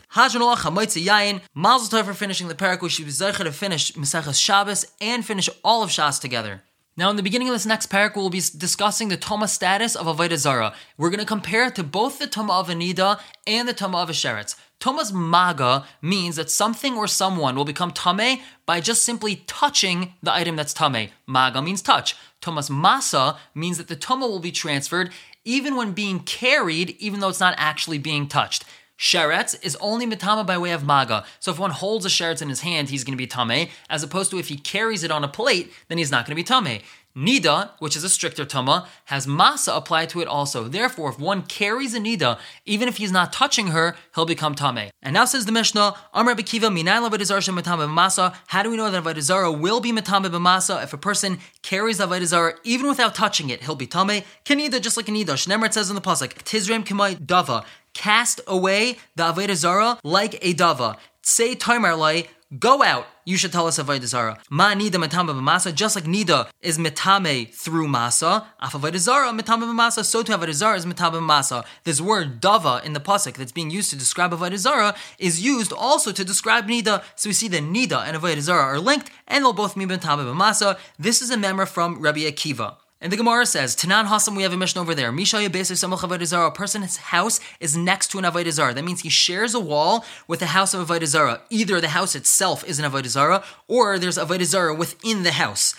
Mazel 1.54 1.98
tov 1.98 2.04
for 2.04 2.14
finishing 2.14 2.48
the 2.48 2.54
parak. 2.54 2.80
We 2.82 2.88
should 2.88 3.06
be 3.06 3.12
to 3.12 3.52
finish 3.52 3.92
Maseches 3.92 4.40
Shabbos 4.40 4.86
and 5.00 5.24
finish 5.24 5.48
all 5.62 5.82
of 5.82 5.90
Shas 5.90 6.20
together. 6.20 6.62
Now, 7.00 7.08
in 7.08 7.16
the 7.16 7.22
beginning 7.22 7.48
of 7.48 7.54
this 7.54 7.64
next 7.64 7.88
parak, 7.88 8.14
we'll 8.14 8.28
be 8.28 8.42
discussing 8.58 9.08
the 9.08 9.16
Toma 9.16 9.48
status 9.48 9.96
of 9.96 10.04
Avodah 10.04 10.36
Zara. 10.36 10.74
We're 10.98 11.08
going 11.08 11.20
to 11.20 11.24
compare 11.24 11.64
it 11.64 11.74
to 11.76 11.82
both 11.82 12.18
the 12.18 12.26
Toma 12.26 12.52
of 12.52 12.68
Anida 12.68 13.18
and 13.46 13.66
the 13.66 13.72
Toma 13.72 13.96
of 13.96 14.10
Asheretz. 14.10 14.54
Toma's 14.80 15.10
maga 15.10 15.86
means 16.02 16.36
that 16.36 16.50
something 16.50 16.98
or 16.98 17.06
someone 17.06 17.56
will 17.56 17.64
become 17.64 17.90
tame 17.90 18.40
by 18.66 18.82
just 18.82 19.02
simply 19.02 19.36
touching 19.46 20.12
the 20.22 20.30
item 20.30 20.56
that's 20.56 20.74
tame. 20.74 21.08
Maga 21.26 21.62
means 21.62 21.80
touch. 21.80 22.16
Toma's 22.42 22.68
masa 22.68 23.38
means 23.54 23.78
that 23.78 23.88
the 23.88 23.96
toma 23.96 24.26
will 24.26 24.38
be 24.38 24.52
transferred 24.52 25.10
even 25.42 25.76
when 25.76 25.92
being 25.92 26.20
carried, 26.20 26.90
even 26.98 27.20
though 27.20 27.30
it's 27.30 27.40
not 27.40 27.54
actually 27.56 27.96
being 27.96 28.28
touched. 28.28 28.66
Sheretz 29.00 29.58
is 29.62 29.76
only 29.76 30.06
mitama 30.06 30.46
by 30.46 30.58
way 30.58 30.72
of 30.72 30.84
maga. 30.84 31.24
So 31.38 31.50
if 31.50 31.58
one 31.58 31.70
holds 31.70 32.04
a 32.04 32.10
sheretz 32.10 32.42
in 32.42 32.50
his 32.50 32.60
hand, 32.60 32.90
he's 32.90 33.02
going 33.02 33.14
to 33.14 33.16
be 33.16 33.26
tame, 33.26 33.68
as 33.88 34.02
opposed 34.02 34.30
to 34.30 34.38
if 34.38 34.48
he 34.48 34.58
carries 34.58 35.02
it 35.02 35.10
on 35.10 35.24
a 35.24 35.28
plate, 35.28 35.72
then 35.88 35.96
he's 35.96 36.10
not 36.10 36.26
going 36.26 36.36
to 36.36 36.42
be 36.42 36.44
tame. 36.44 36.82
Nida, 37.16 37.70
which 37.80 37.96
is 37.96 38.04
a 38.04 38.08
stricter 38.08 38.44
tama, 38.44 38.86
has 39.06 39.26
masa 39.26 39.76
applied 39.76 40.10
to 40.10 40.20
it 40.20 40.28
also. 40.28 40.68
Therefore, 40.68 41.10
if 41.10 41.18
one 41.18 41.42
carries 41.42 41.92
a 41.92 41.98
nida, 41.98 42.38
even 42.66 42.86
if 42.86 42.98
he's 42.98 43.10
not 43.10 43.32
touching 43.32 43.68
her, 43.68 43.96
he'll 44.14 44.26
become 44.26 44.54
tame. 44.54 44.90
And 45.02 45.14
now 45.14 45.24
says 45.24 45.44
the 45.44 45.50
Mishnah, 45.50 45.96
Amr 46.14 46.36
Bekiva, 46.36 46.70
Minayla 46.70 47.10
masa. 47.10 48.36
How 48.46 48.62
do 48.62 48.70
we 48.70 48.76
know 48.76 48.90
that 48.90 49.02
Avodah 49.02 49.58
will 49.58 49.80
be 49.80 49.90
mitame 49.90 50.26
b'masa? 50.26 50.84
If 50.84 50.92
a 50.92 50.98
person 50.98 51.40
carries 51.62 51.98
Avodah 51.98 52.54
even 52.62 52.88
without 52.88 53.16
touching 53.16 53.50
it, 53.50 53.64
he'll 53.64 53.74
be 53.74 53.88
tame. 53.88 54.22
Kenida, 54.44 54.80
just 54.80 54.96
like 54.96 55.08
a 55.08 55.12
nida. 55.12 55.34
Shnemer 55.34 55.72
says 55.72 55.88
in 55.88 55.96
the 55.96 56.02
pasuk, 56.02 56.34
Tizrem 56.44 56.84
k'may 56.84 57.16
dava 57.16 57.64
cast 57.94 58.40
away 58.46 58.98
the 59.16 59.24
Avodah 59.24 59.98
like 60.04 60.34
a 60.42 60.54
dava. 60.54 60.96
Say 61.22 61.54
Tomer 61.54 61.96
Lai, 61.98 62.24
go 62.58 62.82
out. 62.82 63.06
You 63.24 63.36
should 63.36 63.52
tell 63.52 63.66
us 63.66 63.78
Avodah 63.78 64.06
Zarah. 64.06 64.38
Ma 64.50 64.72
nida 64.74 64.92
metame 64.92 65.28
b'masa, 65.28 65.72
just 65.72 65.94
like 65.94 66.04
nida 66.04 66.48
is 66.60 66.78
metame 66.78 67.54
through 67.54 67.86
masa. 67.86 68.46
Af 68.58 68.72
Avodah 68.72 68.96
Zarah 68.96 69.30
metame 69.30 69.64
b'masa, 69.64 70.04
so 70.04 70.22
to 70.22 70.32
Avodah 70.32 70.52
Zarah 70.52 70.76
is 70.76 70.86
metame 70.86 71.20
b'masa. 71.20 71.64
This 71.84 72.00
word 72.00 72.40
dava 72.40 72.82
in 72.84 72.92
the 72.92 73.00
pasuk 73.00 73.34
that's 73.34 73.52
being 73.52 73.70
used 73.70 73.90
to 73.90 73.96
describe 73.96 74.32
Avodah 74.32 74.96
is 75.18 75.40
used 75.40 75.72
also 75.72 76.10
to 76.10 76.24
describe 76.24 76.66
nida. 76.66 77.04
So 77.14 77.28
we 77.28 77.34
see 77.34 77.48
that 77.48 77.62
nida 77.62 78.02
and 78.04 78.16
Avodah 78.16 78.52
are 78.52 78.80
linked, 78.80 79.10
and 79.28 79.44
they'll 79.44 79.52
both 79.52 79.76
mean 79.76 79.88
metame 79.88 80.24
b'masa. 80.24 80.78
This 80.98 81.22
is 81.22 81.30
a 81.30 81.36
memra 81.36 81.68
from 81.68 82.00
Rabbi 82.00 82.20
Akiva. 82.20 82.76
And 83.02 83.10
the 83.10 83.16
Gemara 83.16 83.46
says, 83.46 83.74
Tanan 83.74 84.08
Hasam, 84.08 84.36
we 84.36 84.42
have 84.42 84.52
a 84.52 84.58
mission 84.58 84.78
over 84.78 84.94
there. 84.94 85.10
Mishaya 85.10 85.48
Besu 85.48 85.72
Avodah 85.72 86.48
A 86.48 86.50
person's 86.50 86.98
house 86.98 87.40
is 87.58 87.74
next 87.74 88.08
to 88.08 88.18
an 88.18 88.24
Avodah. 88.24 88.74
That 88.74 88.84
means 88.84 89.00
he 89.00 89.08
shares 89.08 89.54
a 89.54 89.60
wall 89.60 90.04
with 90.28 90.40
the 90.40 90.48
house 90.48 90.74
of 90.74 90.86
Avodah. 90.86 91.40
Either 91.48 91.80
the 91.80 91.88
house 91.88 92.14
itself 92.14 92.62
is 92.68 92.78
an 92.78 92.84
Avodah 92.90 93.42
or 93.68 93.98
there's 93.98 94.18
Avodah 94.18 94.76
within 94.76 95.22
the 95.22 95.32
house. 95.32 95.74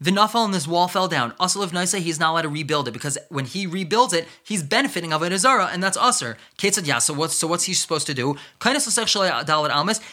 The 0.00 0.10
nafal 0.10 0.44
and 0.44 0.54
this 0.54 0.66
wall 0.66 0.88
fell 0.88 1.06
down. 1.06 1.32
Asal 1.40 1.62
of 1.62 1.72
Naisa, 1.72 1.98
he's 1.98 2.20
not 2.20 2.30
allowed 2.30 2.42
to 2.42 2.48
rebuild 2.48 2.88
it 2.88 2.92
because 2.92 3.18
when 3.28 3.44
he 3.44 3.66
rebuilds 3.66 4.12
it, 4.12 4.26
he's 4.44 4.62
benefiting 4.62 5.12
Zara, 5.38 5.66
and 5.66 5.82
that's 5.82 5.96
Aser. 5.96 6.36
Ketzad 6.56 6.84
Yasa, 6.84 7.16
what's, 7.16 7.34
so 7.34 7.48
what's 7.48 7.64
he 7.64 7.74
supposed 7.74 8.06
to 8.06 8.14
do? 8.14 8.36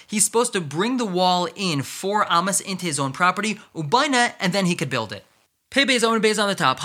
He's 0.08 0.26
supposed 0.26 0.54
to 0.54 0.62
bring 0.62 0.98
the 0.98 1.06
wall 1.06 1.48
in 1.56 1.84
for 1.84 2.32
Amas 2.32 2.62
into 2.62 2.86
his 2.88 3.00
own 3.00 3.14
property, 3.14 3.60
Ubaina, 3.76 4.34
and 4.40 4.54
then 4.54 4.66
he 4.66 4.76
could 4.76 4.90
build 4.90 5.14
it. 5.14 5.24
Pei 5.76 5.84
Beis 5.84 6.06
owned 6.06 6.24
Beis 6.24 6.42
on 6.42 6.48
the 6.48 6.56
top. 6.56 6.82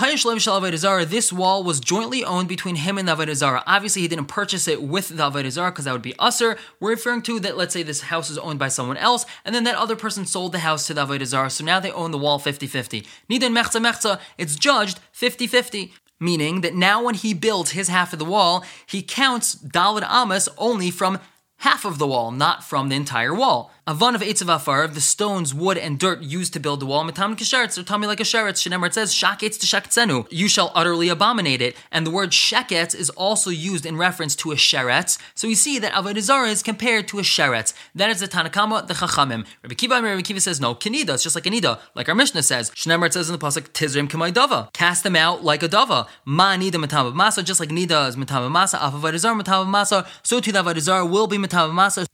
This 1.07 1.31
wall 1.31 1.63
was 1.63 1.79
jointly 1.79 2.25
owned 2.25 2.49
between 2.49 2.75
him 2.75 2.97
and 2.97 3.07
the 3.07 3.15
Avodah 3.15 3.63
Obviously, 3.65 4.01
he 4.01 4.09
didn't 4.09 4.25
purchase 4.25 4.67
it 4.67 4.83
with 4.83 5.07
the 5.07 5.31
Avodah 5.31 5.71
because 5.71 5.85
that 5.85 5.93
would 5.93 6.01
be 6.01 6.13
usher. 6.19 6.57
We're 6.81 6.89
referring 6.89 7.21
to 7.21 7.39
that. 7.39 7.55
Let's 7.55 7.73
say 7.73 7.83
this 7.83 8.01
house 8.01 8.29
is 8.29 8.37
owned 8.37 8.59
by 8.59 8.67
someone 8.67 8.97
else, 8.97 9.25
and 9.45 9.55
then 9.55 9.63
that 9.63 9.75
other 9.75 9.95
person 9.95 10.25
sold 10.25 10.51
the 10.51 10.59
house 10.59 10.87
to 10.87 10.93
the 10.93 11.05
Avodah 11.05 11.49
So 11.49 11.63
now 11.63 11.79
they 11.79 11.93
own 11.93 12.11
the 12.11 12.17
wall 12.17 12.37
50-50. 12.37 13.07
Nidan 13.29 13.55
mechza 13.57 13.81
mechza. 13.81 14.19
It's 14.37 14.57
judged 14.57 14.99
50-50 15.13 15.93
meaning 16.19 16.61
that 16.61 16.75
now 16.75 17.03
when 17.03 17.15
he 17.15 17.33
builds 17.33 17.71
his 17.71 17.87
half 17.87 18.13
of 18.13 18.19
the 18.19 18.25
wall, 18.25 18.63
he 18.85 19.01
counts 19.01 19.55
Dalad 19.55 20.07
Amos 20.07 20.47
only 20.57 20.91
from 20.91 21.17
half 21.61 21.85
of 21.85 21.99
the 21.99 22.07
wall, 22.07 22.31
not 22.31 22.63
from 22.63 22.89
the 22.89 22.95
entire 22.95 23.33
wall. 23.35 23.71
Avan 23.87 24.15
of 24.15 24.21
Eitzav 24.21 24.55
Afar, 24.55 24.83
of 24.83 24.95
the 24.95 25.01
stones, 25.01 25.53
wood, 25.53 25.77
and 25.77 25.99
dirt 25.99 26.21
used 26.21 26.53
to 26.53 26.59
build 26.59 26.79
the 26.79 26.85
wall, 26.85 27.03
Matam 27.03 27.35
Kesheretz, 27.35 27.77
or 27.77 27.83
Tami 27.83 28.07
like 28.07 28.19
a 28.19 28.23
Sheretz, 28.23 28.61
Shenemar, 28.61 28.87
it 28.87 28.93
says, 28.93 29.13
Shaketz 29.13 29.59
to 29.59 29.67
Shaktzenu, 29.67 30.27
you 30.31 30.47
shall 30.47 30.71
utterly 30.73 31.09
abominate 31.09 31.61
it. 31.61 31.75
And 31.91 32.05
the 32.05 32.11
word 32.11 32.31
Sheketz 32.31 32.95
is 32.95 33.09
also 33.11 33.49
used 33.49 33.85
in 33.85 33.97
reference 33.97 34.35
to 34.37 34.51
a 34.51 34.55
Sheretz. 34.55 35.19
So 35.35 35.47
we 35.47 35.55
see 35.55 35.77
that 35.79 35.93
Avodah 35.93 36.47
is 36.47 36.63
compared 36.63 37.07
to 37.09 37.19
a 37.19 37.21
Sheretz. 37.21 37.73
That 37.93 38.09
is 38.09 38.21
the 38.21 38.27
Tanakama, 38.27 38.87
the 38.87 38.95
Chachamim. 38.95 39.45
Rabbi 39.61 39.75
Kiva, 39.75 40.01
Rabbi 40.01 40.21
Kiva 40.21 40.39
says, 40.39 40.59
no, 40.59 40.73
Kenida, 40.73 41.15
it's 41.15 41.23
just 41.23 41.35
like 41.35 41.45
a 41.45 41.49
Nida, 41.49 41.79
like 41.93 42.09
our 42.09 42.15
Mishnah 42.15 42.43
says. 42.43 42.71
Shenemar, 42.71 43.07
it 43.07 43.13
says 43.13 43.29
in 43.29 43.37
the 43.37 43.45
Pasuk, 43.45 43.69
Tizrim 43.69 44.07
Kamai 44.07 44.73
cast 44.73 45.03
them 45.03 45.15
out 45.15 45.43
like 45.43 45.61
a 45.61 45.69
Dava. 45.69 46.07
Ma 46.25 46.55
Nida 46.55 46.79
Matam 46.79 47.13
Masa, 47.13 47.43
just 47.43 47.59
like 47.59 47.69
Nida 47.69 48.07
is 48.09 48.17
Matam 48.17 48.51
Masa, 48.51 48.75
Af 48.75 48.93
Avodah 48.93 49.35
Matam 49.37 49.67
Masa, 49.67 50.07
so 50.23 50.39
too 50.39 50.51
the 50.51 50.63
Avodah 50.63 51.09
will 51.09 51.27
be 51.27 51.37
Matam 51.37 51.50